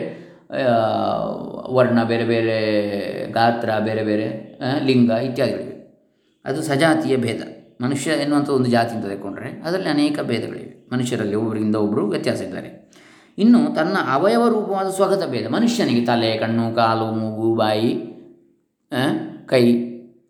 ವರ್ಣ, 1.78 2.00
ಬೇರೆ 2.04 2.26
ಬೇರೆ 2.26 2.58
ಗಾತ್ರ, 3.32 3.70
ಬೇರೆ 3.86 4.04
ಬೇರೆ 4.04 4.28
ಲಿಂಗ 4.88 5.12
ಇತ್ಯಾದಿಗಳಿವೆ. 5.28 5.76
ಅದು 6.46 6.62
ಸಜಾತಿಯ 6.62 7.16
ಭೇದ. 7.18 7.42
ಮನುಷ್ಯ 7.82 8.12
ಎನ್ನುವಂಥ 8.24 8.50
ಒಂದು 8.50 8.70
ಜಾತಿ 8.70 8.94
ಅಂತ 8.96 9.06
ತಗೊಂಡ್ರೆ 9.06 9.50
ಅದರಲ್ಲಿ 9.66 9.90
ಅನೇಕ 9.90 10.16
ಭೇದಗಳಿವೆ. 10.30 10.72
ಮನುಷ್ಯರಲ್ಲಿ 10.92 11.36
ಒಬ್ಬರಿಂದ 11.36 11.78
ಒಬ್ಬರು 11.86 12.04
ವ್ಯತ್ಯಾಸ 12.10 12.42
ಇದ್ದಾರೆ. 12.42 12.70
ಇನ್ನು 13.38 13.76
ತನ್ನ 13.76 13.98
ಅವಯವ 14.12 14.48
ರೂಪವಾದ 14.48 14.90
ಸ್ವಗತ 14.90 15.30
ಭೇದ. 15.30 15.48
ಮನುಷ್ಯನಿಗೆ 15.48 16.06
ತಲೆ, 16.06 16.38
ಕಣ್ಣು, 16.38 16.76
ಕಾಲು, 16.76 17.16
ಮೂಗು, 17.16 17.56
ಬಾಯಿ 17.56 18.14
ಕೈ, 19.46 19.74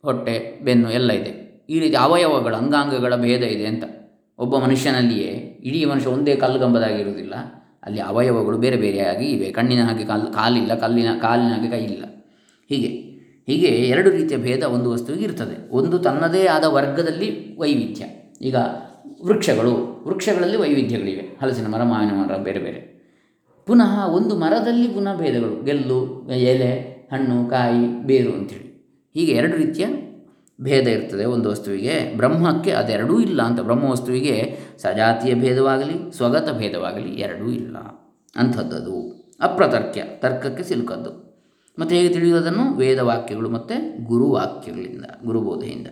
ಹೊಟ್ಟೆ, 0.01 0.59
ಬೆನ್ನು 0.63 0.91
ಎಲ್ಲ 0.91 1.11
ಇದೆ. 1.11 1.65
ಈ 1.69 1.79
ರೀತಿ 1.79 1.95
ಅವಯವಗಳ, 1.95 2.55
ಅಂಗಾಂಗಗಳ 2.55 3.15
ಭೇದ 3.15 3.43
ಇದೆ 3.43 3.65
ಅಂತ. 3.65 3.83
ಒಬ್ಬ 4.39 4.57
ಮನುಷ್ಯನಲ್ಲಿಯೇ 4.57 5.59
ಇಡೀ 5.63 5.85
ಮನುಷ್ಯ 5.85 6.09
ಒಂದೇ 6.09 6.35
ಕಲ್ಲುಗಂಬದಾಗಿರುವುದಿಲ್ಲ 6.35 7.33
ಅಲ್ಲಿ 7.83 8.01
ಅವಯವಗಳು 8.01 8.57
ಬೇರೆ 8.57 8.75
ಬೇರೆಯಾಗಿ 8.75 9.25
ಇವೆ. 9.25 9.51
ಕಣ್ಣಿನ 9.51 9.83
ಹಾಗೆ 9.83 10.05
ಕಾಲು, 10.05 10.33
ಕಾಲಿಲ್ಲ, 10.33 10.75
ಕಲ್ಲಿನ, 10.75 11.07
ಕಾಲಿನ 11.21 11.49
ಹಾಗೆ 11.49 11.71
ಕೈ 11.71 11.83
ಇಲ್ಲ 11.83 12.05
ಹೀಗೆ 12.69 12.87
ಹೀಗೆ 13.47 13.67
ಎರಡು 13.67 14.09
ರೀತಿಯ 14.09 14.37
ಭೇದ 14.37 14.63
ಒಂದು 14.63 14.91
ವಸ್ತುವಿಗೆ 14.91 15.25
ಇರ್ತದೆ. 15.25 15.71
ಒಂದು 15.71 15.99
ತನ್ನದೇ 15.99 16.45
ಆದ 16.45 16.63
ವರ್ಗದಲ್ಲಿ 16.63 17.57
ವೈವಿಧ್ಯ. 17.59 18.05
ಈಗ 18.41 18.55
ವೃಕ್ಷಗಳು, 19.25 20.03
ವೃಕ್ಷಗಳಲ್ಲಿ 20.07 20.57
ವೈವಿಧ್ಯಗಳಿವೆ. 20.57 21.37
ಹಲಸಿನ 21.41 21.67
ಮರ, 21.67 21.83
ಮಾವಿನ 21.83 22.09
ಮರ, 22.09 22.37
ಬೇರೆ 22.37 22.59
ಬೇರೆ. 22.59 22.92
ಪುನಃ 23.65 24.07
ಒಂದು 24.07 24.35
ಮರದಲ್ಲಿ 24.35 24.87
ಪುನಃ 24.87 25.17
ಭೇದಗಳು. 25.17 25.63
ಗೆಲ್ಲು, 25.63 26.29
ಎಲೆ, 26.31 26.93
ಹಣ್ಣು, 27.13 27.49
ಕಾಯಿ, 27.49 28.03
ಬೇರು 28.03 28.31
ಅಂಥೇಳಿ. 28.31 28.73
ಹೀಗೆ 29.13 29.31
ಎರಡು 29.31 29.57
ರೀತಿಯ 29.57 29.85
ಭೇದ 30.61 30.87
ಇರ್ತದೆ 30.87 31.25
ಒಂದು 31.25 31.49
ವಸ್ತುವಿಗೆ. 31.49 32.13
ಬ್ರಹ್ಮಕ್ಕೆ 32.17 32.71
ಅದೆರಡೂ 32.71 33.19
ಇಲ್ಲ 33.19 33.41
ಅಂತ. 33.41 33.61
ಬ್ರಹ್ಮ 33.61 33.83
ವಸ್ತುವಿಗೆ 33.83 34.57
ಸಜಾತಿಯ 34.77 35.35
ಭೇದವಾಗಲಿ, 35.35 36.17
ಸ್ವಗತ 36.17 36.49
ಭೇದವಾಗಲಿ 36.57 37.09
ಎರಡೂ 37.09 37.49
ಇಲ್ಲ. 37.49 37.77
ಅಂಥದ್ದದು. 38.35 39.23
ಅಪ್ರತರ್ಕ್ಯ, 39.41 40.03
ತರ್ಕಕ್ಕೆ 40.19 40.63
ಸಿಲುಕದ್ದು. 40.63 41.23
ಮತ್ತು 41.79 41.95
ಹೇಗೆ 41.95 42.13
ತಿಳಿಯುವುದನ್ನು? 42.13 42.77
ವೇದವಾಕ್ಯಗಳು 42.77 43.49
ಮತ್ತು 43.49 44.05
ಗುರುವಾಕ್ಯಗಳಿಂದ 44.05 45.05
ಗುರುಬೋಧೆಯಿಂದ 45.25 45.87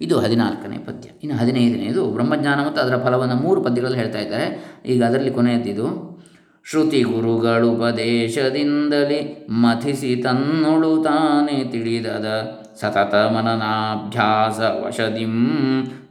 ಇದು 0.00 0.18
ಹದಿನಾಲ್ಕನೇ 0.18 0.78
ಪದ್ಯ. 0.78 1.08
ಇನ್ನು 1.22 1.38
ಹದಿನೈದನೇದು 1.38 2.06
ಬ್ರಹ್ಮಜ್ಞಾನ 2.06 2.58
ಮತ್ತು 2.66 2.82
ಅದರ 2.82 2.96
ಫಲವನ್ನು 2.96 3.34
ಮೂರು 3.34 3.60
ಪದ್ಯಗಳಲ್ಲಿ 3.60 3.98
ಹೇಳ್ತಾ 3.98 4.18
ಇದ್ದಾರೆ. 4.18 4.76
ಈಗ 4.86 5.04
ಅದರಲ್ಲಿ 5.04 5.30
ಕೊನೆಯದಿದು 5.30 6.19
ಶ್ರುತಿ 6.64 7.02
ಗುರುಗಳುಪದೇಶದಿಂದಲೇ 7.02 9.46
ಮಥಿಸಿ 9.50 10.16
ತನ್ನೊಳು 10.16 11.02
ತಾನೇ 11.02 11.64
ತಿಳಿದದ. 11.64 12.58
ಸತತ 12.80 13.14
ಮನನಾಭ್ಯಾಸ 13.14 14.86
ವಶದಿಂ 14.86 15.46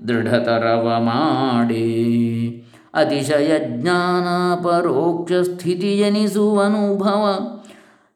ದೃಢತರವ 0.07 0.95
ಮಾಡಿ. 0.99 2.15
ಅತಿಶಯ 2.93 3.67
ಜ್ಞಾನ 3.67 4.63
ಪರೋಕ್ಷ 4.63 5.33
ಸ್ಥಿತಿ 5.33 5.99
ಎನಿಸುವನುಭವ, 5.99 7.39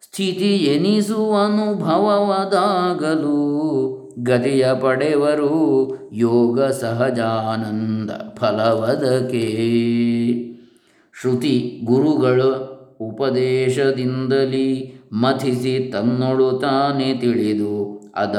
ಸ್ಥಿತಿ 0.02 0.56
ಎನಿಸುವನುಭವವದಾಗಲು 0.56 3.34
ಗತಿಯ 4.24 4.68
ಪಡೆವರು 4.82 5.98
ಯೋಗ 6.14 6.62
ಸಹಜಾನಂದ 6.62 8.36
ಫಲವದಕೆ. 8.36 9.74
ಶ್ರುತಿ 11.24 11.82
ಗುರುಗಳ 11.84 12.44
ಉಪದೇಶದಿಂದಲಿ 13.02 14.94
ಮಥಿಸಿ 15.14 15.90
ತನ್ನೊಳು 15.92 16.52
ತಾನೇ 16.52 17.14
ತಿಳಿದು 17.14 18.02
ಅದ 18.16 18.36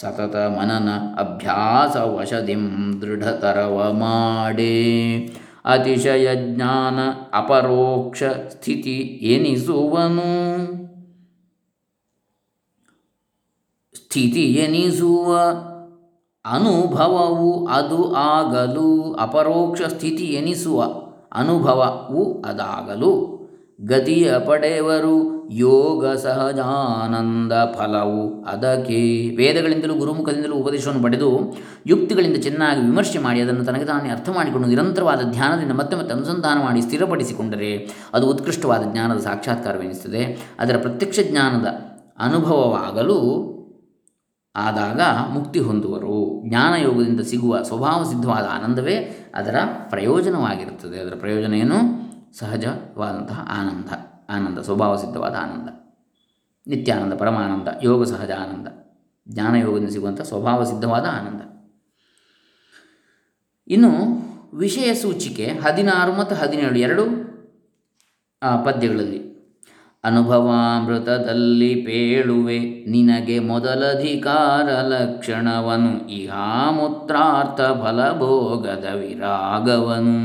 ಸತತ 0.00 0.36
ಮನನ 0.36 0.88
ಅಭ್ಯಾಸ 1.18 1.96
ವಶದಿಂ 1.96 2.92
ದೃಢತರವ 3.00 3.92
ಮಾಡೇ. 3.92 5.16
ಅತಿಶಯ 5.64 6.28
ಜ್ಞಾನ 6.34 6.98
ಅಪರೋಕ್ಷ 7.34 8.22
ಸ್ಥಿತಿ 8.48 8.98
ಎನಿಸುವನು. 9.22 10.64
ಸ್ಥಿತಿ 13.94 14.44
ಎನಿಸುವ 14.52 15.36
ಅನುಭವವು 16.44 17.66
ಅದು 17.66 18.14
ಆಗಲು 18.14 19.12
ಅಪರೋಕ್ಷ 19.14 19.82
ಸ್ಥಿತಿ 19.82 20.24
ಎನಿಸುವ 20.24 21.01
ಅನುಭವವು 21.34 22.42
ಅದಾಗಲು 22.42 23.42
ಗತಿಯ 23.84 24.34
ಪಡೆಯವರು 24.46 25.42
ಯೋಗ 25.50 26.06
ಸಹಜಾನಂದ 26.06 27.52
ಫಲವು 27.52 28.44
ಅದಕ್ಕೆ. 28.44 29.28
ವೇದಗಳಿಂದಲೂ 29.36 29.94
ಗುರುಮುಖದಿಂದಲೂ 29.94 30.56
ಉಪದೇಶವನ್ನು 30.56 31.02
ಪಡೆದು 31.02 31.56
ಯುಕ್ತಿಗಳಿಂದ 31.86 32.36
ಚೆನ್ನಾಗಿ 32.36 32.80
ವಿಮರ್ಶೆ 32.80 33.18
ಮಾಡಿ 33.18 33.40
ಅದನ್ನು 33.40 33.64
ತನಗೆ 33.64 33.84
ತಾನೇ 33.84 34.08
ಅರ್ಥ 34.08 34.28
ಮಾಡಿಕೊಂಡು 34.28 34.68
ನಿರಂತರವಾದ 34.68 35.20
ಧ್ಯಾನದಿಂದ 35.30 35.72
ಮತ್ತೆ 35.72 35.96
ಮತ್ತೆ 35.96 36.14
ಅನುಸಂಧಾನ 36.14 36.62
ಮಾಡಿ 36.62 36.80
ಸ್ಥಿರಪಡಿಸಿಕೊಂಡರೆ 36.80 37.88
ಅದು 38.14 38.30
ಉತ್ಕೃಷ್ಟವಾದ 38.30 38.82
ಜ್ಞಾನದ 38.92 39.18
ಸಾಕ್ಷಾತ್ಕಾರವೆನಿಸುತ್ತದೆ. 39.18 40.54
ಅದರ 40.58 40.76
ಪ್ರತ್ಯಕ್ಷ 40.76 41.20
ಜ್ಞಾನದ 41.30 41.66
ಅನುಭವವಾಗಲು 42.18 43.52
ಆದಾಗ 44.56 45.00
ಮುಕ್ತಿ 45.28 45.60
ಹೊಂದುವರು. 45.60 46.42
ಜ್ಞಾನಯೋಗದಿಂದ 46.48 47.20
ಸಿಗುವ 47.20 47.62
ಸ್ವಭಾವ 47.62 48.04
ಸಿದ್ಧವಾದ 48.04 48.48
ಆನಂದವೇ 48.50 48.96
ಅದರ 49.34 49.54
ಪ್ರಯೋಜನವಾಗಿರುತ್ತದೆ. 49.90 50.98
ಅದರ 50.98 51.14
ಪ್ರಯೋಜನ 51.18 51.54
ಏನು? 51.54 52.02
ಸಹಜವಾದಂತಹ 52.38 53.46
ಆನಂದ. 53.50 53.88
ಆನಂದ, 54.30 54.58
ಸ್ವಭಾವ 54.58 54.96
ಸಿದ್ಧವಾದ 54.96 55.34
ಆನಂದ. 55.34 55.68
ನಿತ್ಯಾನಂದ, 56.66 57.12
ಪರಮಾನಂದ, 57.12 57.68
ಯೋಗ 57.82 58.04
ಸಹಜ 58.04 58.30
ಆನಂದ. 58.30 58.68
ಜ್ಞಾನಯೋಗದಿಂದ 59.28 59.88
ಸಿಗುವಂಥ 59.88 60.20
ಸ್ವಭಾವ 60.20 60.64
ಸಿದ್ಧವಾದ 60.64 61.04
ಆನಂದ. 61.04 61.40
ಇನ್ನು 63.68 63.90
ವಿಷಯ 64.54 64.94
ಸೂಚಿಕೆ 64.94 65.46
ಹದಿನಾರು 65.46 66.12
ಮತ್ತು 66.12 66.34
ಹದಿನೇಳು 66.34 66.78
ಎರಡು 66.78 67.04
ಪದ್ಯಗಳಲ್ಲಿ. 68.64 69.31
ಅನುಭವಾಮೃತದಲ್ಲಿ 70.04 71.74
ಪೇಳುವೆ, 71.74 72.90
ನಿನಗೆ 72.90 73.38
ಮೊದಲಧಿಕಾರ 73.38 74.62
ಲಕ್ಷಣವನು. 74.62 76.10
ಇಹಾಮೂತ್ರಾರ್ಥ 76.10 77.60
ಫಲಭೋಗದ 77.60 78.94
ವಿರಾಗವನು. 78.94 80.18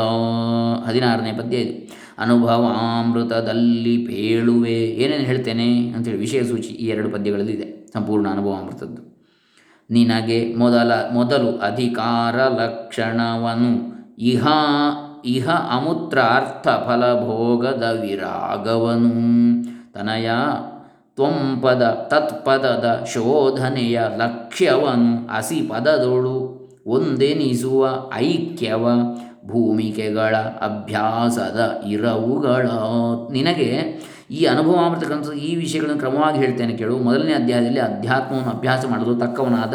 ಹದಿನಾರನೇ 0.87 1.31
ಪದ್ಯ 1.31 1.57
ಇದು. 1.57 1.95
ಅನುಭವಾಮೃತದಲ್ಲಿ 2.17 3.97
ಪೇಳುವೆ. 3.97 4.71
ಏನೇನು 4.71 5.23
ಹೇಳ್ತೇನೆ 5.23 5.89
ಅಂತೇಳಿ 5.89 6.17
ವಿಷಯ 6.17 6.43
ಸೂಚಿ 6.43 6.69
ಈ 6.69 6.87
ಎರಡು 6.87 7.09
ಪದ್ಯಗಳಲ್ಲಿ 7.09 7.51
ಇದೆ. 7.51 7.76
ಸಂಪೂರ್ಣ 7.97 8.29
ಅನುಭವಾಮೃತದ್ದು 8.29 9.07
ನಿನಗೆ 9.89 10.55
ಮೊದಲ, 10.55 10.91
ಮೊದಲು 11.13 11.59
ಅಧಿಕಾರ 11.59 12.35
ಲಕ್ಷಣವನು. 12.35 13.97
ಇಹ 14.19 14.47
ಇಹ 15.25 15.49
ಅಮೂತ್ರ 15.49 16.19
ಅರ್ಥ 16.19 16.67
ಫಲಭೋಗದ 16.67 17.97
ವಿರಾಗವನು. 18.01 19.09
ತನಯ 19.93 20.29
ತ್ವಂಪದ, 21.15 22.07
ತತ್ಪದದ 22.09 23.05
ಶೋಧನೆಯ 23.13 24.01
ಲಕ್ಷ್ಯವನು. 24.17 25.37
ಅಸಿ 25.37 25.61
ಪದದೊಳು 25.61 26.57
ಒಂದೆನಿಸುವ 26.87 28.11
ಐಕ್ಯವ 28.13 28.87
ಭೂಮಿಕೆಗಳ 29.45 30.35
ಅಭ್ಯಾಸದ 30.37 31.81
ಇರವುಗಳ. 31.87 32.69
ನಿನಗೆ 33.31 34.01
ಈ 34.31 34.45
ಅನುಭವಾಮೃತ 34.45 35.03
ಗ್ರಂಥದ 35.03 35.31
ಈ 35.31 35.55
ವಿಷಯಗಳನ್ನು 35.55 35.99
ಕ್ರಮವಾಗಿ 35.99 36.37
ಹೇಳ್ತೇನೆ 36.37 36.73
ಕೇಳು. 36.73 36.97
ಮೊದಲನೇ 36.97 37.33
ಅಧ್ಯಾಯದಲ್ಲಿ 37.33 37.79
ಅಧ್ಯಾತ್ಮವನ್ನು 37.79 38.49
ಅಭ್ಯಾಸ 38.49 38.85
ಮಾಡಲು 38.89 39.15
ತಕ್ಕವನಾದ 39.15 39.73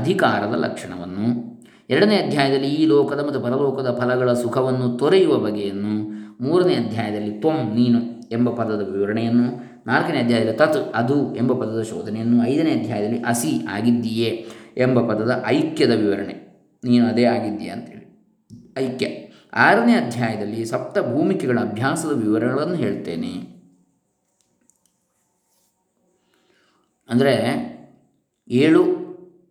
ಅಧಿಕಾರದ 0.00 0.54
ಲಕ್ಷಣವನ್ನು. 0.54 1.50
ಎರಡನೇ 1.90 2.16
ಅಧ್ಯಾಯದಲ್ಲಿ 2.16 2.68
ಈ 2.68 2.86
ಲೋಕದ 2.86 3.26
ಮತ್ತು 3.26 3.40
ಪರಲೋಕದ 3.40 3.98
ಫಲಗಳ 4.00 4.32
ಸುಖವನ್ನು 4.32 4.98
ತೊರೆಯುವ 4.98 5.38
ಬಗೆಯನ್ನು. 5.38 6.10
ಮೂರನೇ 6.44 6.74
ಅಧ್ಯಾಯದಲ್ಲಿ 6.74 7.30
ತ್ವಂ 7.30 7.54
ನೀನು 7.54 8.28
ಎಂಬ 8.32 8.50
ಪದದ 8.50 8.92
ವಿವರಣೆಯನ್ನು. 8.92 9.70
ನಾಲ್ಕನೇ 9.86 10.18
ಅಧ್ಯಾಯದಲ್ಲಿ 10.18 10.58
ತತ್ 10.58 10.92
ಅದು 10.94 11.36
ಎಂಬ 11.36 11.52
ಪದದ 11.52 11.82
ಶೋಧನೆಯನ್ನು. 11.82 12.46
ಐದನೇ 12.46 12.70
ಅಧ್ಯಾಯದಲ್ಲಿ 12.70 13.18
ಅಸಿ 13.18 13.66
ಆಗಿದ್ದೀಯೇ 13.70 14.46
ಎಂಬ 14.76 15.12
ಪದದ 15.12 15.44
ಐಕ್ಯದ 15.46 15.90
ವಿವರಣೆ. 15.90 16.66
ನೀನು 16.84 17.06
ಅದೇ 17.06 17.24
ಆಗಿದ್ದೀಯ 17.24 17.68
ಅಂತೇಳಿ. 17.68 18.28
ಐಕ್ಯ. 18.78 19.06
ಆರನೇ 19.54 19.92
ಅಧ್ಯಾಯದಲ್ಲಿ 19.92 20.64
ಸಪ್ತ 20.64 20.98
ಭೂಮಿಕೆಗಳ 20.98 21.58
ಅಭ್ಯಾಸದ 21.60 22.22
ವಿವರಗಳನ್ನು 22.22 22.74
ಹೇಳ್ತೇನೆ. 22.74 23.49
ಅಂದರೆ 27.10 27.34
ಏಳು 28.48 28.84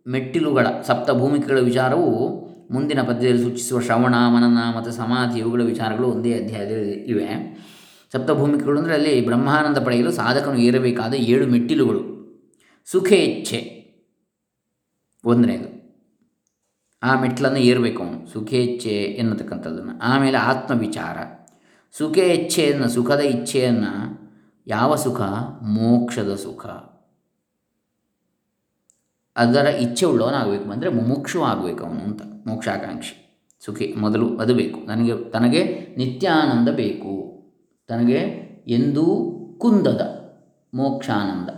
ಮೆಟ್ಟಿಲುಗಳ 0.08 0.66
ಸಪ್ತ 0.82 1.10
ಭೂಮಿಕೆಗಳ 1.10 1.58
ವಿಚಾರವು 1.58 2.40
ಮುಂದಿನ 2.70 3.02
ಪದ್ಯದಲ್ಲಿ 3.02 3.42
ಸೂಚಿಸುವ 3.42 3.80
ಶ್ರವಣ, 3.80 4.14
ಮನನ 4.28 4.76
ಮತ್ತು 4.76 4.90
ಸಮಾಧಿ 4.90 5.38
ಇವುಗಳ 5.38 5.62
ವಿಚಾರಗಳು 5.62 6.08
ಒಂದೇ 6.08 6.44
ಅಧ್ಯಾಯದಲ್ಲಿ 6.44 6.92
ಇವೆ. 6.92 7.26
ಸಪ್ತಭೂಮಿಕೆಗಳು 8.12 8.78
ಅಂದರೆ 8.78 8.94
ಅಲ್ಲಿ 8.94 9.24
ಬ್ರಹ್ಮಾನಂದ 9.24 9.78
ಪಡೆಯಲು 9.78 10.12
ಸಾಧಕನು 10.12 10.56
ಏರಬೇಕಾದ 10.56 11.14
ಏಳು 11.14 11.46
ಮೆಟ್ಟಿಲುಗಳು. 11.46 12.20
ಸುಖೇಚ್ಛೆ 12.86 13.80
ಒಂದನೇದು. 15.24 15.80
ಆ 17.02 17.20
ಮೆಟ್ಲನ್ನು 17.20 17.58
ಏರಬೇಕು 17.58 18.02
ಅವನು. 18.02 18.32
ಸುಖೇಚ್ಛೆ 18.32 18.90
ಎನ್ನತಕ್ಕಂಥದ್ದನ್ನು. 18.90 19.98
ಆಮೇಲೆ 19.98 20.36
ಆತ್ಮವಿಚಾರ. 20.36 21.16
ಸುಖೇಚ್ಛೆಯನ್ನು 21.98 22.88
ಸುಖದ 22.88 23.20
ಇಚ್ಛೆಯನ್ನು 23.20 24.20
ಯಾವ 24.66 24.94
ಸುಖ? 24.94 25.20
ಮೋಕ್ಷದ 25.62 26.34
ಸುಖ. 26.34 26.66
ಅದರ 29.36 29.66
ಇಚ್ಛೆ 29.66 30.06
ಉಳ್ಳವನಾಗಬೇಕು 30.06 30.70
ಅಂದರೆ 30.70 30.90
ಮುಮುಕ್ಷು 30.90 31.42
ಆಗಬೇಕು 31.42 31.84
ಅವನು 31.84 32.00
ಅಂತ, 32.00 32.22
ಮೋಕ್ಷಾಕಾಂಕ್ಷಿ. 32.46 33.44
ಸುಖಿ, 33.64 33.94
ಮೊದಲು 33.98 34.36
ಅದು 34.36 34.54
ಬೇಕು. 34.54 34.80
ನನಗೆ, 34.86 35.30
ತನಗೆ 35.30 35.94
ನಿತ್ಯಾನಂದ 35.98 36.68
ಬೇಕು. 36.68 37.30
ತನಗೆ 37.88 38.18
ಎಂದೂ 38.68 39.36
ಕುಂದದ 39.58 40.00
ಮೋಕ್ಷಾನಂದ 40.74 41.50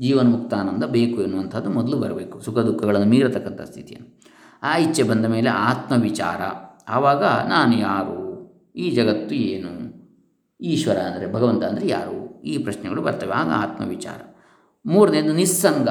ಜೀವನ್ 0.00 0.30
ಮುಕ್ತಾನಂದ 0.30 0.84
ಬೇಕು 0.84 1.22
ಎನ್ನುವಂಥದ್ದು 1.22 1.70
ಮೊದಲು 1.70 1.96
ಬರಬೇಕು. 1.96 2.40
ಸುಖ 2.40 2.58
ದುಃಖಗಳನ್ನು 2.58 3.06
ಮೀರತಕ್ಕಂಥ 3.06 3.60
ಸ್ಥಿತಿಯನ್ನು. 3.60 4.20
ಆ 4.62 4.76
ಇಚ್ಛೆ 4.76 5.02
ಬಂದ 5.02 5.26
ಮೇಲೆ 5.26 5.50
ಆತ್ಮವಿಚಾರ. 5.50 6.40
ಆವಾಗ 6.88 7.24
ನಾನು 7.24 7.76
ಯಾರು? 7.76 8.18
ಈ 8.76 8.90
ಜಗತ್ತು 8.90 9.34
ಏನು? 9.34 9.88
ಈಶ್ವರ 10.60 10.96
ಅಂದರೆ 10.96 11.32
ಭಗವಂತ 11.32 11.64
ಅಂದರೆ 11.64 11.88
ಯಾರು? 11.88 12.42
ಈ 12.42 12.58
ಪ್ರಶ್ನೆಗಳು 12.58 13.02
ಬರ್ತವೆ. 13.02 13.32
ಆಗ 13.32 13.48
ಆತ್ಮವಿಚಾರ. 13.48 14.36
ಮೂರನೇದು 14.86 15.32
ನಿಸ್ಸಂಗ. 15.32 15.88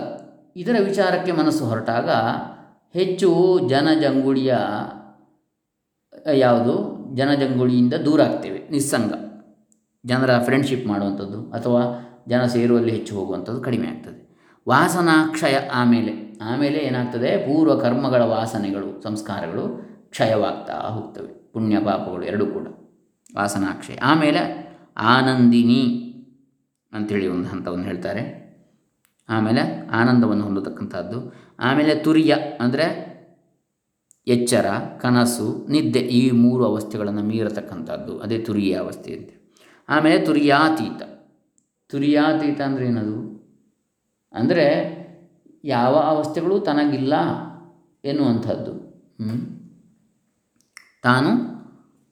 ಇದರ 0.57 0.75
ವಿಚಾರಕ್ಕೆ 0.83 1.31
ಮನಸ್ಸು 1.31 1.65
ಹೊರಟಾಗ 1.65 2.09
ಹೆಚ್ಚು 2.97 3.59
ಜನಜಂಗುಳಿಯ 3.69 4.55
ಯಾವುದು? 6.33 6.75
ಜನಜಂಗುಳಿಯಿಂದ 7.15 7.93
ದೂರ 7.93 8.21
ಆಗ್ತೇವೆ, 8.21 8.67
ನಿಸ್ಸಂಗ. 8.71 9.13
ಜನರ 10.05 10.43
ಫ್ರೆಂಡ್ಶಿಪ್ 10.43 10.87
ಮಾಡುವಂಥದ್ದು 10.87 11.51
ಅಥವಾ 11.51 11.81
ಜನ 12.27 12.45
ಸೇರುವಲ್ಲಿ 12.45 12.91
ಹೆಚ್ಚು 12.91 13.15
ಹೋಗುವಂಥದ್ದು 13.15 13.61
ಕಡಿಮೆ 13.61 13.87
ಆಗ್ತದೆ. 13.87 14.37
ವಾಸನಾಕ್ಷಯ 14.69 15.55
ಆಮೇಲೆ 15.73 16.39
ಆಮೇಲೆ 16.41 16.79
ಏನಾಗ್ತದೆ? 16.79 17.37
ಪೂರ್ವ 17.37 17.75
ಕರ್ಮಗಳ 17.75 18.21
ವಾಸನೆಗಳು, 18.21 19.03
ಸಂಸ್ಕಾರಗಳು 19.03 19.63
ಕ್ಷಯವಾಗ್ತಾ 20.09 20.73
ಹೋಗ್ತವೆ. 20.73 21.51
ಪುಣ್ಯ 21.53 21.79
ಪಾಪಗಳು 21.79 22.23
ಎರಡೂ 22.23 22.45
ಕೂಡ. 22.45 22.67
ವಾಸನಾಕ್ಷಯ. 23.35 23.95
ಆಮೇಲೆ 23.95 24.41
ಆನಂದಿನಿ 24.97 25.83
ಅಂಥೇಳಿ 26.93 27.27
ಒಂದು 27.27 27.49
ಹಂತವನ್ನು 27.49 27.85
ಹೇಳ್ತಾರೆ. 27.85 28.46
ಆಮೇಲೆ 29.29 29.87
ಆನಂದವನ್ನು 29.87 30.43
ಹೊಂದತಕ್ಕಂಥದ್ದು. 30.43 31.33
ಆಮೇಲೆ 31.59 31.95
ತುರಿಯ 31.95 32.35
ಅಂದರೆ 32.59 33.07
ಎಚ್ಚರ, 34.27 34.65
ಕನಸು, 35.01 35.67
ನಿದ್ದೆ 35.69 35.99
ಈ 35.99 36.31
ಮೂರು 36.31 36.65
ಅವಸ್ಥೆಗಳನ್ನು 36.65 37.23
ಮೀರತಕ್ಕಂಥದ್ದು. 37.23 38.19
ಅದೇ 38.19 38.37
ತುರಿಯ 38.37 38.75
ಅವಸ್ಥೆ 38.75 39.13
ಅಂತ. 39.13 39.29
ಆಮೇಲೆ 39.89 40.25
ತುರಿಯಾತೀತ. 40.25 41.01
ತುರಿಯಾತೀತ 41.89 42.61
ಅಂದರೆ 42.61 42.87
ಏನದು? 42.87 43.37
ಅಂದರೆ 44.33 44.97
ಯಾವ 45.63 45.95
ಅವಸ್ಥೆಗಳು 45.95 46.59
ತನಗಿಲ್ಲ 46.59 47.13
ಎನ್ನುವಂಥದ್ದು. 48.05 48.73
ತಾನು 51.03 51.29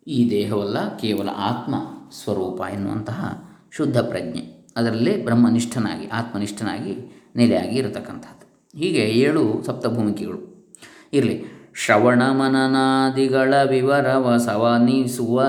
ಈ 0.08 0.30
ದೇಹವಲ್ಲ 0.30 0.98
ಕೇವಲ 0.98 1.30
ಆತ್ಮ 1.30 1.76
ಸ್ವರೂಪ 2.12 2.62
ಎನ್ನುವಂತಹ 2.74 3.50
ಶುದ್ಧ 3.72 4.00
ಪ್ರಜ್ಞೆ. 4.00 4.55
ಅದರಲ್ಲೇ 4.76 5.18
ಬ್ರಹ್ಮನಿಷ್ಠನಾಗಿ, 5.18 6.08
ಆತ್ಮನಿಷ್ಠನಾಗಿ, 6.08 7.24
ನೆಲೆಯಾಗಿ 7.36 7.76
ಇರತಕ್ಕಂಥದ್ದು 7.76 8.78
ಹೀಗೆ 8.80 9.00
ಏಳು 9.00 9.64
ಸಪ್ತಭೂಮಿಕೆಗಳು. 9.66 10.70
ಇರಲಿ. 11.14 11.44
ಶ್ರವಣ 11.76 12.24
ಮನನಾದಿಗಳ 12.24 13.54
ವಿವರವ 13.70 14.38
ಸವನಿಸುವ 14.38 15.44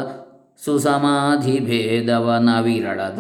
ಸುಸಮಾಧಿ 0.65 1.59
ಭೇದವನ 1.59 2.61
ವಿರಳದ 2.61 3.19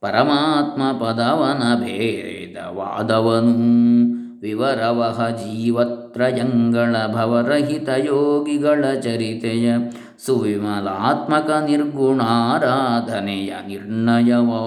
ಪರಮಾತ್ಮ 0.00 0.92
ಪದವನ 0.92 1.80
ಭೇದವಾದವನು, 1.80 3.52
ವಿವರವಹ 4.40 5.28
ಜೀವತ್ರಯಂಗಳ 5.28 6.96
ಭವರಹಿತ 7.06 7.88
ಯೋಗಿಗಳ 7.88 8.84
ಚರಿತೆಯ 9.00 9.74
ಸುವಿಮಲಾತ್ಮಕ 10.26 11.50
ನಿರ್ಗುಣಾರಾಧನೆಯ 11.66 13.54
ನಿರ್ಣಯವೋ. 13.66 14.62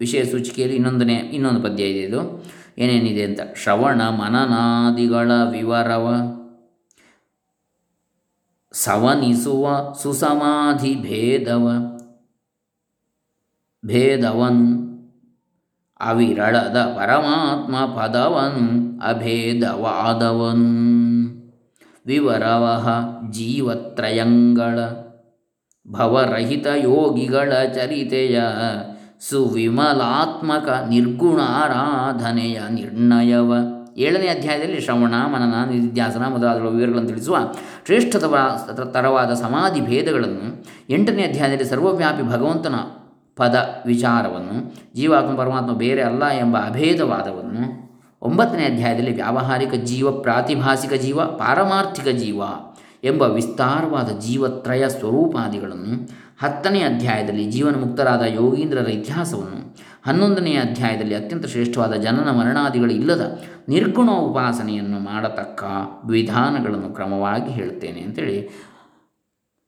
ವಿಷಯ 0.00 0.24
ಸೂಚಿಕೆಯಲ್ಲಿ 0.24 0.76
ಇನ್ನೊಂದನೇ, 0.76 1.14
ಇನ್ನೊಂದು 1.14 1.62
ಪದ್ಯ 1.62 1.84
ಇದೆ 1.84 1.98
ಇದು. 1.98 2.44
ಏನೇನಿದೆ 2.78 3.22
ಅಂತ? 3.22 3.40
ಶ್ರವಣ 3.56 4.02
ಮನನಾದಿಗಳ 4.02 5.32
ವಿವರವ. 5.50 6.14
ಸವನಿಸುವ 8.72 9.94
ಸುಸಮಾಧಿ 10.02 10.94
ಭೇದವ. 10.94 11.70
ಭೇದವನ್. 13.86 14.82
ಅವಿರಳದ 16.00 16.82
ಪರಮಾತ್ಮ 16.82 18.00
ಪದವನ್. 18.00 19.00
ಅಭೇದವಾದವನು. 19.02 20.86
ವಿವರವಹ 22.06 22.88
ಜೀವತ್ರಯಂಗಳ 23.30 24.78
ಭವರಹಿತ 25.88 26.66
ಯೋಗಿಗಳ 26.76 27.52
ಚರಿತೆಯ 27.74 28.42
ಸುವಿಮಲಾತ್ಮಕ 29.20 30.68
ನಿರ್ಗುಣಾರಾಧನೆಯ 30.88 32.60
ನಿರ್ಣಯವ. 32.70 33.52
ಏಳನೇ 33.96 34.26
ಅಧ್ಯಾಯದಲ್ಲಿ 34.26 34.80
ಶ್ರವಣ, 34.80 35.14
ಮನನ 35.26 35.70
ನಿಧ್ಯಾಸನ 35.70 36.26
ಮೊದಲಾದ 36.28 36.58
ವಿವರಗಳನ್ನು 36.60 37.08
ತಿಳಿಸುವ 37.08 37.38
ಶ್ರೇಷ್ಠತವ 37.86 38.36
ತರವಾದ 38.92 39.34
ಸಮಾಧಿ 39.34 39.80
ಭೇದಗಳನ್ನು 39.80 40.64
ಎಂಟನೇ 40.90 41.22
ಅಧ್ಯಾಯದಲ್ಲಿ 41.22 41.64
ಸರ್ವವ್ಯಾಪಿ 41.64 42.22
ಭಗವಂತನ 42.22 42.74
ಪದ 43.36 43.82
ವಿಚಾರವನ್ನು, 43.86 44.74
ಜೀವಾತ್ಮ 44.94 45.36
ಪರಮಾತ್ಮ 45.36 45.72
ಬೇರೆ 45.72 46.02
ಅಲ್ಲ 46.02 46.28
ಎಂಬ 46.28 46.56
ಅಭೇದವಾದವನ್ನು 46.56 47.85
ಒಂಬತ್ತನೇ 48.26 48.64
ಅಧ್ಯಾಯದಲ್ಲಿ 48.64 49.14
ವ್ಯಾವಹಾರಿಕ 49.14 49.74
ಜೀವ, 49.74 50.10
ಪ್ರಾತಿಭಾಸಿಕ 50.10 50.92
ಜೀವ, 50.92 51.24
ಪಾರಮಾರ್ಥಿಕ 51.24 52.08
ಜೀವ 52.08 52.42
ಎಂಬ 53.04 53.22
ವಿಸ್ತಾರವಾದ 53.22 54.18
ಜೀವತ್ರಯ 54.18 54.88
ಸ್ವರೂಪಾದಿಗಳನ್ನು 54.88 55.94
ಹತ್ತನೇ 56.42 56.80
ಅಧ್ಯಾಯದಲ್ಲಿ 56.82 57.44
ಜೀವನ 57.50 57.76
ಮುಕ್ತರಾದ 57.76 58.22
ಯೋಗೀಂದ್ರರ 58.22 58.88
ಇತಿಹಾಸವನ್ನು 58.88 59.60
ಹನ್ನೊಂದನೆಯ 60.06 60.56
ಅಧ್ಯಾಯದಲ್ಲಿ 60.56 61.14
ಅತ್ಯಂತ 61.14 61.46
ಶ್ರೇಷ್ಠವಾದ 61.46 61.94
ಜನನ 61.94 62.30
ಮರಣಾದಿಗಳು 62.30 62.92
ಇಲ್ಲದ 62.92 63.38
ನಿರ್ಗುಣ 63.68 64.10
ಉಪಾಸನೆಯನ್ನು 64.10 64.98
ಮಾಡತಕ್ಕ 65.00 65.64
ವಿಧಾನಗಳನ್ನು 66.10 66.90
ಕ್ರಮವಾಗಿ 66.94 67.50
ಹೇಳ್ತೇನೆ 67.50 68.00
ಅಂತೇಳಿ 68.00 68.38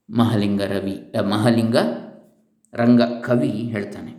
ಮಹಲಿಂಗ 0.09 0.63
ರವಿ, 0.63 1.13
ಮಹಲಿಂಗ 1.31 1.77
ರಂಗ 2.75 3.03
ಕವಿ 3.03 3.49
ಹೇಳ್ತಾನೆ. 3.49 4.18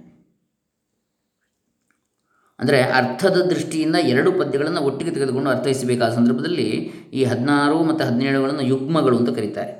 ಅಂದರೆ 2.60 2.82
ಅರ್ಥದ 2.94 3.38
ದೃಷ್ಟಿಯಿಂದ 3.50 3.98
ಎರಡು 4.08 4.32
ಪದ್ಯಗಳನ್ನು 4.32 4.82
ಒಟ್ಟಿಗೆ 4.82 5.12
ತೆಗೆದುಕೊಂಡು 5.12 5.50
ಅರ್ಥೈಸಬೇಕಾದ 5.50 6.12
ಸಂದರ್ಭದಲ್ಲಿ 6.14 6.66
ಈ 7.14 7.24
ಹದಿನಾರು 7.24 7.84
ಮತ್ತು 7.84 8.06
ಹದಿನೇಳುಗಳನ್ನು 8.06 8.62
ಯುಗ್ಮಗಳು 8.64 9.18
ಅಂತ 9.18 9.30
ಕರೀತಾರೆ. 9.30 9.74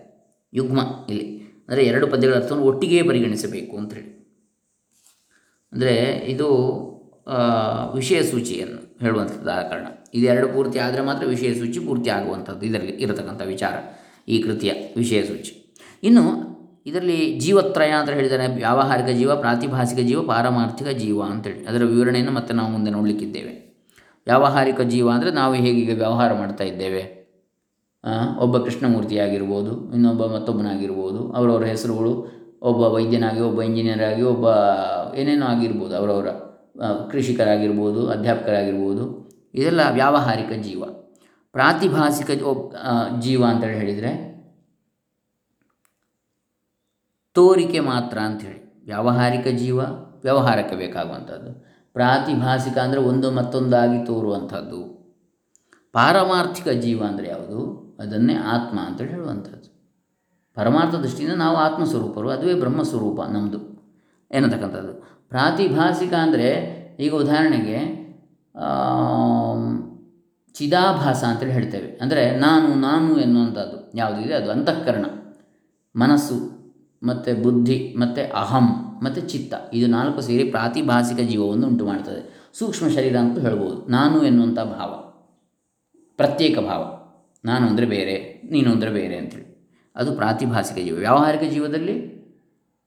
ಯುಗ್ಮ 0.54 0.80
ಇಲ್ಲಿ. 1.10 1.26
ಅಂದರೆ 1.64 1.84
ಎರಡು 1.86 2.08
ಪದ್ಯಗಳ 2.08 2.36
ಅರ್ಥವನ್ನು 2.36 2.66
ಒಟ್ಟಿಗೆ 2.66 3.04
ಪರಿಗಣಿಸಬೇಕು 3.04 3.78
ಅಂತೇಳಿ 3.78 4.08
ಅಂದರೆ 5.74 5.96
ಇದು 6.28 6.48
ಆ, 7.28 7.40
ವಿಷಯ 7.94 8.24
ಸೂಚಿಯನ್ನು 8.24 8.80
ಹೇಳುವಂಥದ್ದು 9.02 9.52
ಆದ 9.52 9.64
ಕಾರಣ. 9.64 9.88
ಇದೆರಡು 10.14 10.48
ಪೂರ್ತಿ 10.48 10.80
ಆದರೆ 10.80 11.02
ಮಾತ್ರ 11.02 11.26
ವಿಷಯ 11.28 11.54
ಸೂಚಿ 11.54 11.80
ಪೂರ್ತಿ 11.80 12.10
ಆಗುವಂಥದ್ದು 12.10 12.66
ಇದರಲ್ಲಿ 12.66 12.94
ಇರತಕ್ಕಂಥ 12.98 13.42
ವಿಚಾರ 13.48 13.76
ಈ 14.28 14.42
ಕೃತಿಯ 14.42 14.72
ವಿಷಯ 14.96 15.24
ಸೂಚಿ. 15.24 15.54
ಇನ್ನು 16.04 16.24
ಇದರಲ್ಲಿ 16.86 17.18
ಜೀವತ್ರಯ 17.44 17.92
ಅಂತ 18.00 18.10
ಹೇಳಿದರೆ. 18.10 18.46
ವ್ಯಾವಹಾರಿಕ 18.62 19.10
ಜೀವ, 19.20 19.32
ಪ್ರಾತಿಭಾಸಿಕ 19.36 20.00
ಜೀವ, 20.10 20.20
ಪಾರಮಾರ್ಥಿಕ 20.32 20.88
ಜೀವ 21.02 21.20
ಅಂತೇಳಿ. 21.24 21.62
ಅದರ 21.66 21.84
ವಿವರಣೆಯನ್ನು 21.84 22.34
ಮತ್ತೆ 22.38 22.54
ನಾವು 22.60 22.70
ಮುಂದೆ 22.72 22.92
ನೋಡಲಿಕ್ಕಿದ್ದೇವೆ. 22.92 23.54
ವ್ಯಾವಹಾರಿಕ 24.28 24.82
ಜೀವ 24.94 25.08
ಅಂದರೆ 25.12 25.32
ನಾವು 25.32 25.54
ಹೇಗೀಗ 25.66 25.92
ವ್ಯವಹಾರ 25.98 26.32
ಮಾಡ್ತಾ 26.34 26.64
ಇದ್ದೇವೆ. 26.64 27.04
ಒಬ್ಬ 28.44 28.58
ಕೃಷ್ಣಮೂರ್ತಿ 28.66 29.16
ಆಗಿರ್ಬೋದು 29.20 29.72
ಇನ್ನೊಬ್ಬ 29.96 30.24
ಮತ್ತೊಬ್ಬನಾಗಿರ್ಬೋದು, 30.34 31.22
ಅವರವರ 31.32 31.66
ಹೆಸರುಗಳು 31.74 32.14
ಒಬ್ಬ 32.70 32.82
ವೈದ್ಯನಾಗಿ, 32.96 33.42
ಒಬ್ಬ 33.42 33.60
ಇಂಜಿನಿಯರ್ 33.62 34.04
ಆಗಿ 34.10 34.24
ಒಬ್ಬ 34.34 34.46
ಏನೇನೋ 35.22 35.46
ಆಗಿರ್ಬೋದು, 35.46 35.94
ಅವರವರ 35.96 36.30
ಕೃಷಿಕರಾಗಿರ್ಬೋದು, 37.12 38.02
ಅಧ್ಯಾಪಕರಾಗಿರ್ಬೋದು. 38.10 39.04
ಇದೆಲ್ಲ 39.54 39.82
ವ್ಯಾವಹಾರಿಕ 39.92 40.52
ಜೀವ. 40.68 40.84
ಪ್ರಾತಿಭಾಸಿಕ 41.56 42.32
ಜೀವ 43.20 43.42
ಅಂತೇಳಿ 43.52 43.78
ಹೇಳಿದರೆ 43.78 44.12
ತೋರಿಕೆ 47.34 47.80
ಮಾತ್ರ 47.80 48.18
ಅಂಥೇಳಿ. 48.18 48.86
ವ್ಯಾವಹಾರಿಕ 48.86 49.48
ಜೀವ, 49.48 49.80
ವ್ಯವಹಾರಕ್ಕೆ 50.22 50.76
ಬೇಕಾಗುವಂಥದ್ದು. 50.76 51.66
ಪ್ರಾತಿಭಾಸಿಕ 51.94 52.78
ಅಂದರೆ 52.78 53.00
ಒಂದು 53.00 53.32
ಮತ್ತೊಂದಾಗಿ 53.32 54.06
ತೋರುವಂಥದ್ದು. 54.06 55.00
ಪಾರಮಾರ್ಥಿಕ 55.94 56.70
ಜೀವ 56.70 57.04
ಅಂದರೆ 57.04 57.28
ಯಾವುದು? 57.28 57.90
ಅದನ್ನೇ 58.00 58.36
ಆತ್ಮ 58.36 58.80
ಅಂತೇಳಿ 58.80 59.12
ಹೇಳುವಂಥದ್ದು. 59.12 59.80
ಪರಮಾರ್ಥ 60.56 60.96
ದೃಷ್ಟಿಯಿಂದ 60.96 61.36
ನಾವು 61.36 61.58
ಆತ್ಮಸ್ವರೂಪರು, 61.58 62.30
ಅದುವೇ 62.30 62.54
ಬ್ರಹ್ಮಸ್ವರೂಪ 62.54 63.22
ನಮ್ಮದು 63.22 63.60
ಎನ್ನತಕ್ಕಂಥದ್ದು. 64.32 64.94
ಪ್ರಾತಿಭಾಸಿಕ 65.30 66.14
ಅಂದರೆ 66.14 66.80
ಈಗ 67.00 67.14
ಉದಾಹರಣೆಗೆ 67.14 68.00
ಚಿದಾಭಾಸ 70.54 71.24
ಅಂತೇಳಿ 71.24 71.52
ಹೇಳ್ತೇವೆ. 71.52 71.98
ಅಂದರೆ 72.02 72.38
ನಾನು 72.38 72.76
ನಾನು 72.76 73.20
ಎನ್ನುವಂಥದ್ದು. 73.20 73.98
ಯಾವುದಿದೆ 73.98 74.34
ಅದು? 74.34 74.52
ಅಂತಃಕರಣ. 74.52 75.06
ಮನಸ್ಸು. 75.96 76.59
ಮತ್ತು 77.04 77.44
ಬುದ್ಧಿ, 77.44 77.96
ಮತ್ತು 77.98 78.38
ಅಹಂ, 78.38 78.68
ಮತ್ತು 79.04 79.22
ಚಿತ್ತ. 79.22 79.54
ಇದು 79.74 79.88
ನಾಲ್ಕು 79.88 80.22
ಸೇರಿ 80.22 80.44
ಪ್ರಾತಿಭಾಸಿಕ 80.44 81.20
ಜೀವವನ್ನು 81.20 81.68
ಉಂಟು 81.68 81.86
ಮಾಡ್ತದೆ 81.86 82.50
ಸೂಕ್ಷ್ಮ 82.60 82.88
ಶರೀರ 82.88 83.18
ಅಂತ 83.18 83.40
ಹೇಳ್ಬೋದು. 83.40 83.92
ನಾನು 83.92 84.24
ಎನ್ನುವಂಥ 84.24 84.60
ಭಾವ. 84.60 84.92
ಪ್ರತ್ಯೇಕ 86.18 86.60
ಭಾವ. 86.60 86.82
ನಾನು 87.46 87.68
ಅಂದರೆ 87.68 87.86
ಬೇರೆ, 87.86 88.42
ನೀನು 88.52 88.72
ಅಂದರೆ 88.72 88.90
ಬೇರೆ 88.90 89.18
ಅಂತೇಳಿ 89.18 89.46
ಅದು 89.96 90.12
ಪ್ರಾತಿಭಾಸಿಕ 90.12 90.86
ಜೀವ. 90.86 90.96
ವ್ಯಾವಹಾರಿಕ 90.96 91.52
ಜೀವದಲ್ಲಿ 91.52 91.96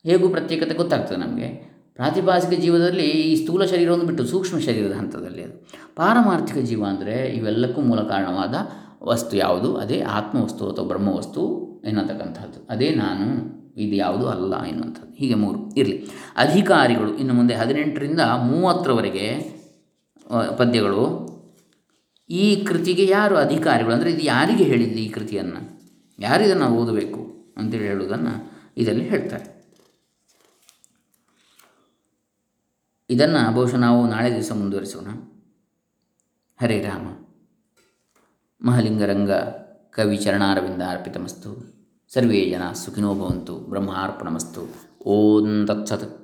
ಹೇಗೂ 0.05 0.29
ಪ್ರತ್ಯೇಕತೆ 0.29 0.75
ಗೊತ್ತಾಗ್ತದೆ 0.75 1.17
ನಮಗೆ. 1.17 1.49
ಪ್ರಾತಿಭಾಸಿಕ 1.95 2.61
ಜೀವದಲ್ಲಿ 2.61 3.03
ಈ 3.03 3.45
ಸ್ಥೂಲ 3.45 3.65
ಶರೀರವನ್ನು 3.65 4.05
ಬಿಟ್ಟು 4.05 4.25
ಸೂಕ್ಷ್ಮ 4.27 4.59
ಶರೀರದ 4.59 4.93
ಹಂತದಲ್ಲಿ 4.93 5.43
ಅದು. 5.43 5.69
ಪಾರಮಾರ್ಥಿಕ 5.95 6.59
ಜೀವ 6.59 6.85
ಅಂದರೆ 6.85 7.29
ಇವೆಲ್ಲಕ್ಕೂ 7.29 7.81
ಮೂಲ 7.81 8.01
ಕಾರಣವಾದ 8.03 8.55
ವಸ್ತು 9.03 9.37
ಯಾವುದು? 9.37 9.77
ಅದೇ 9.77 10.01
ಆತ್ಮವಸ್ತು 10.01 10.71
ಅಥವಾ 10.71 10.85
ಬ್ರಹ್ಮವಸ್ತು 10.85 11.43
ಎನ್ನತಕ್ಕಂಥದ್ದು 11.85 12.67
ಅದೇ 12.71 12.91
ನಾನು. 12.91 13.62
ಇದು 13.77 13.97
ಯಾವುದೂ 13.97 14.27
ಅಲ್ಲ 14.27 14.63
ಎನ್ನುವಂಥದ್ದು. 14.63 15.15
ಹೀಗೆ 15.15 15.35
ಮೂರು 15.35 15.75
ಇರಲಿ. 15.75 16.07
ಅಧಿಕಾರಿಗಳು, 16.37 17.17
ಇನ್ನು 17.17 17.35
ಮುಂದೆ 17.35 17.55
ಹದಿನೆಂಟರಿಂದ 17.55 18.21
ಮೂವತ್ತರವರೆಗೆ 18.21 19.39
ಪದ್ಯಗಳು. 20.57 21.33
ಈ 22.31 22.65
ಕೃತಿಗೆ 22.65 23.07
ಯಾರು 23.07 23.37
ಅಧಿಕಾರಿಗಳು? 23.37 23.95
ಅಂದರೆ 23.95 24.13
ಇದು 24.13 24.23
ಯಾರಿಗೆ 24.23 24.65
ಹೇಳಿದ್ದು 24.65 24.99
ಈ 24.99 25.09
ಕೃತಿಯನ್ನು? 25.09 25.83
ಯಾರು 26.19 26.45
ಇದನ್ನು 26.45 26.67
ಓದಬೇಕು 26.67 27.53
ಅಂತೇಳಿ 27.57 27.85
ಹೇಳುವುದನ್ನು 27.85 28.53
ಇದರಲ್ಲಿ 28.77 29.09
ಹೇಳ್ತಾರೆ. 29.09 29.63
ಇದನ್ನು 33.11 33.55
ಬಹುಶಃ 33.55 33.77
ನಾವು 33.77 34.09
ನಾಳೆ 34.09 34.33
ದಿವಸ 34.33 34.53
ಮುಂದುವರಿಸೋಣ. 34.53 35.09
ಹರೇ 36.61 36.81
ರಾಮ. 36.81 37.07
ಮಹಲಿಂಗರಂಗ 38.67 39.31
ಕವಿ 39.91 40.17
ಚರಣಾರವಿಂದ 40.17 40.83
ಅರ್ಪಿತಮಸ್ತು. 40.89 41.72
ಸರ್ವೇ 42.15 42.51
ಜನ 42.51 42.73
ಸುಖಿನೋ 42.73 43.15
ಭವಂತು 43.15 43.55
ಬ್ರಹ್ಮಾರ್ಪಣಮಸ್ತು. 43.55 44.63
ಓಂ 45.07 45.67
ತತ್ಸತ್. 45.67 46.22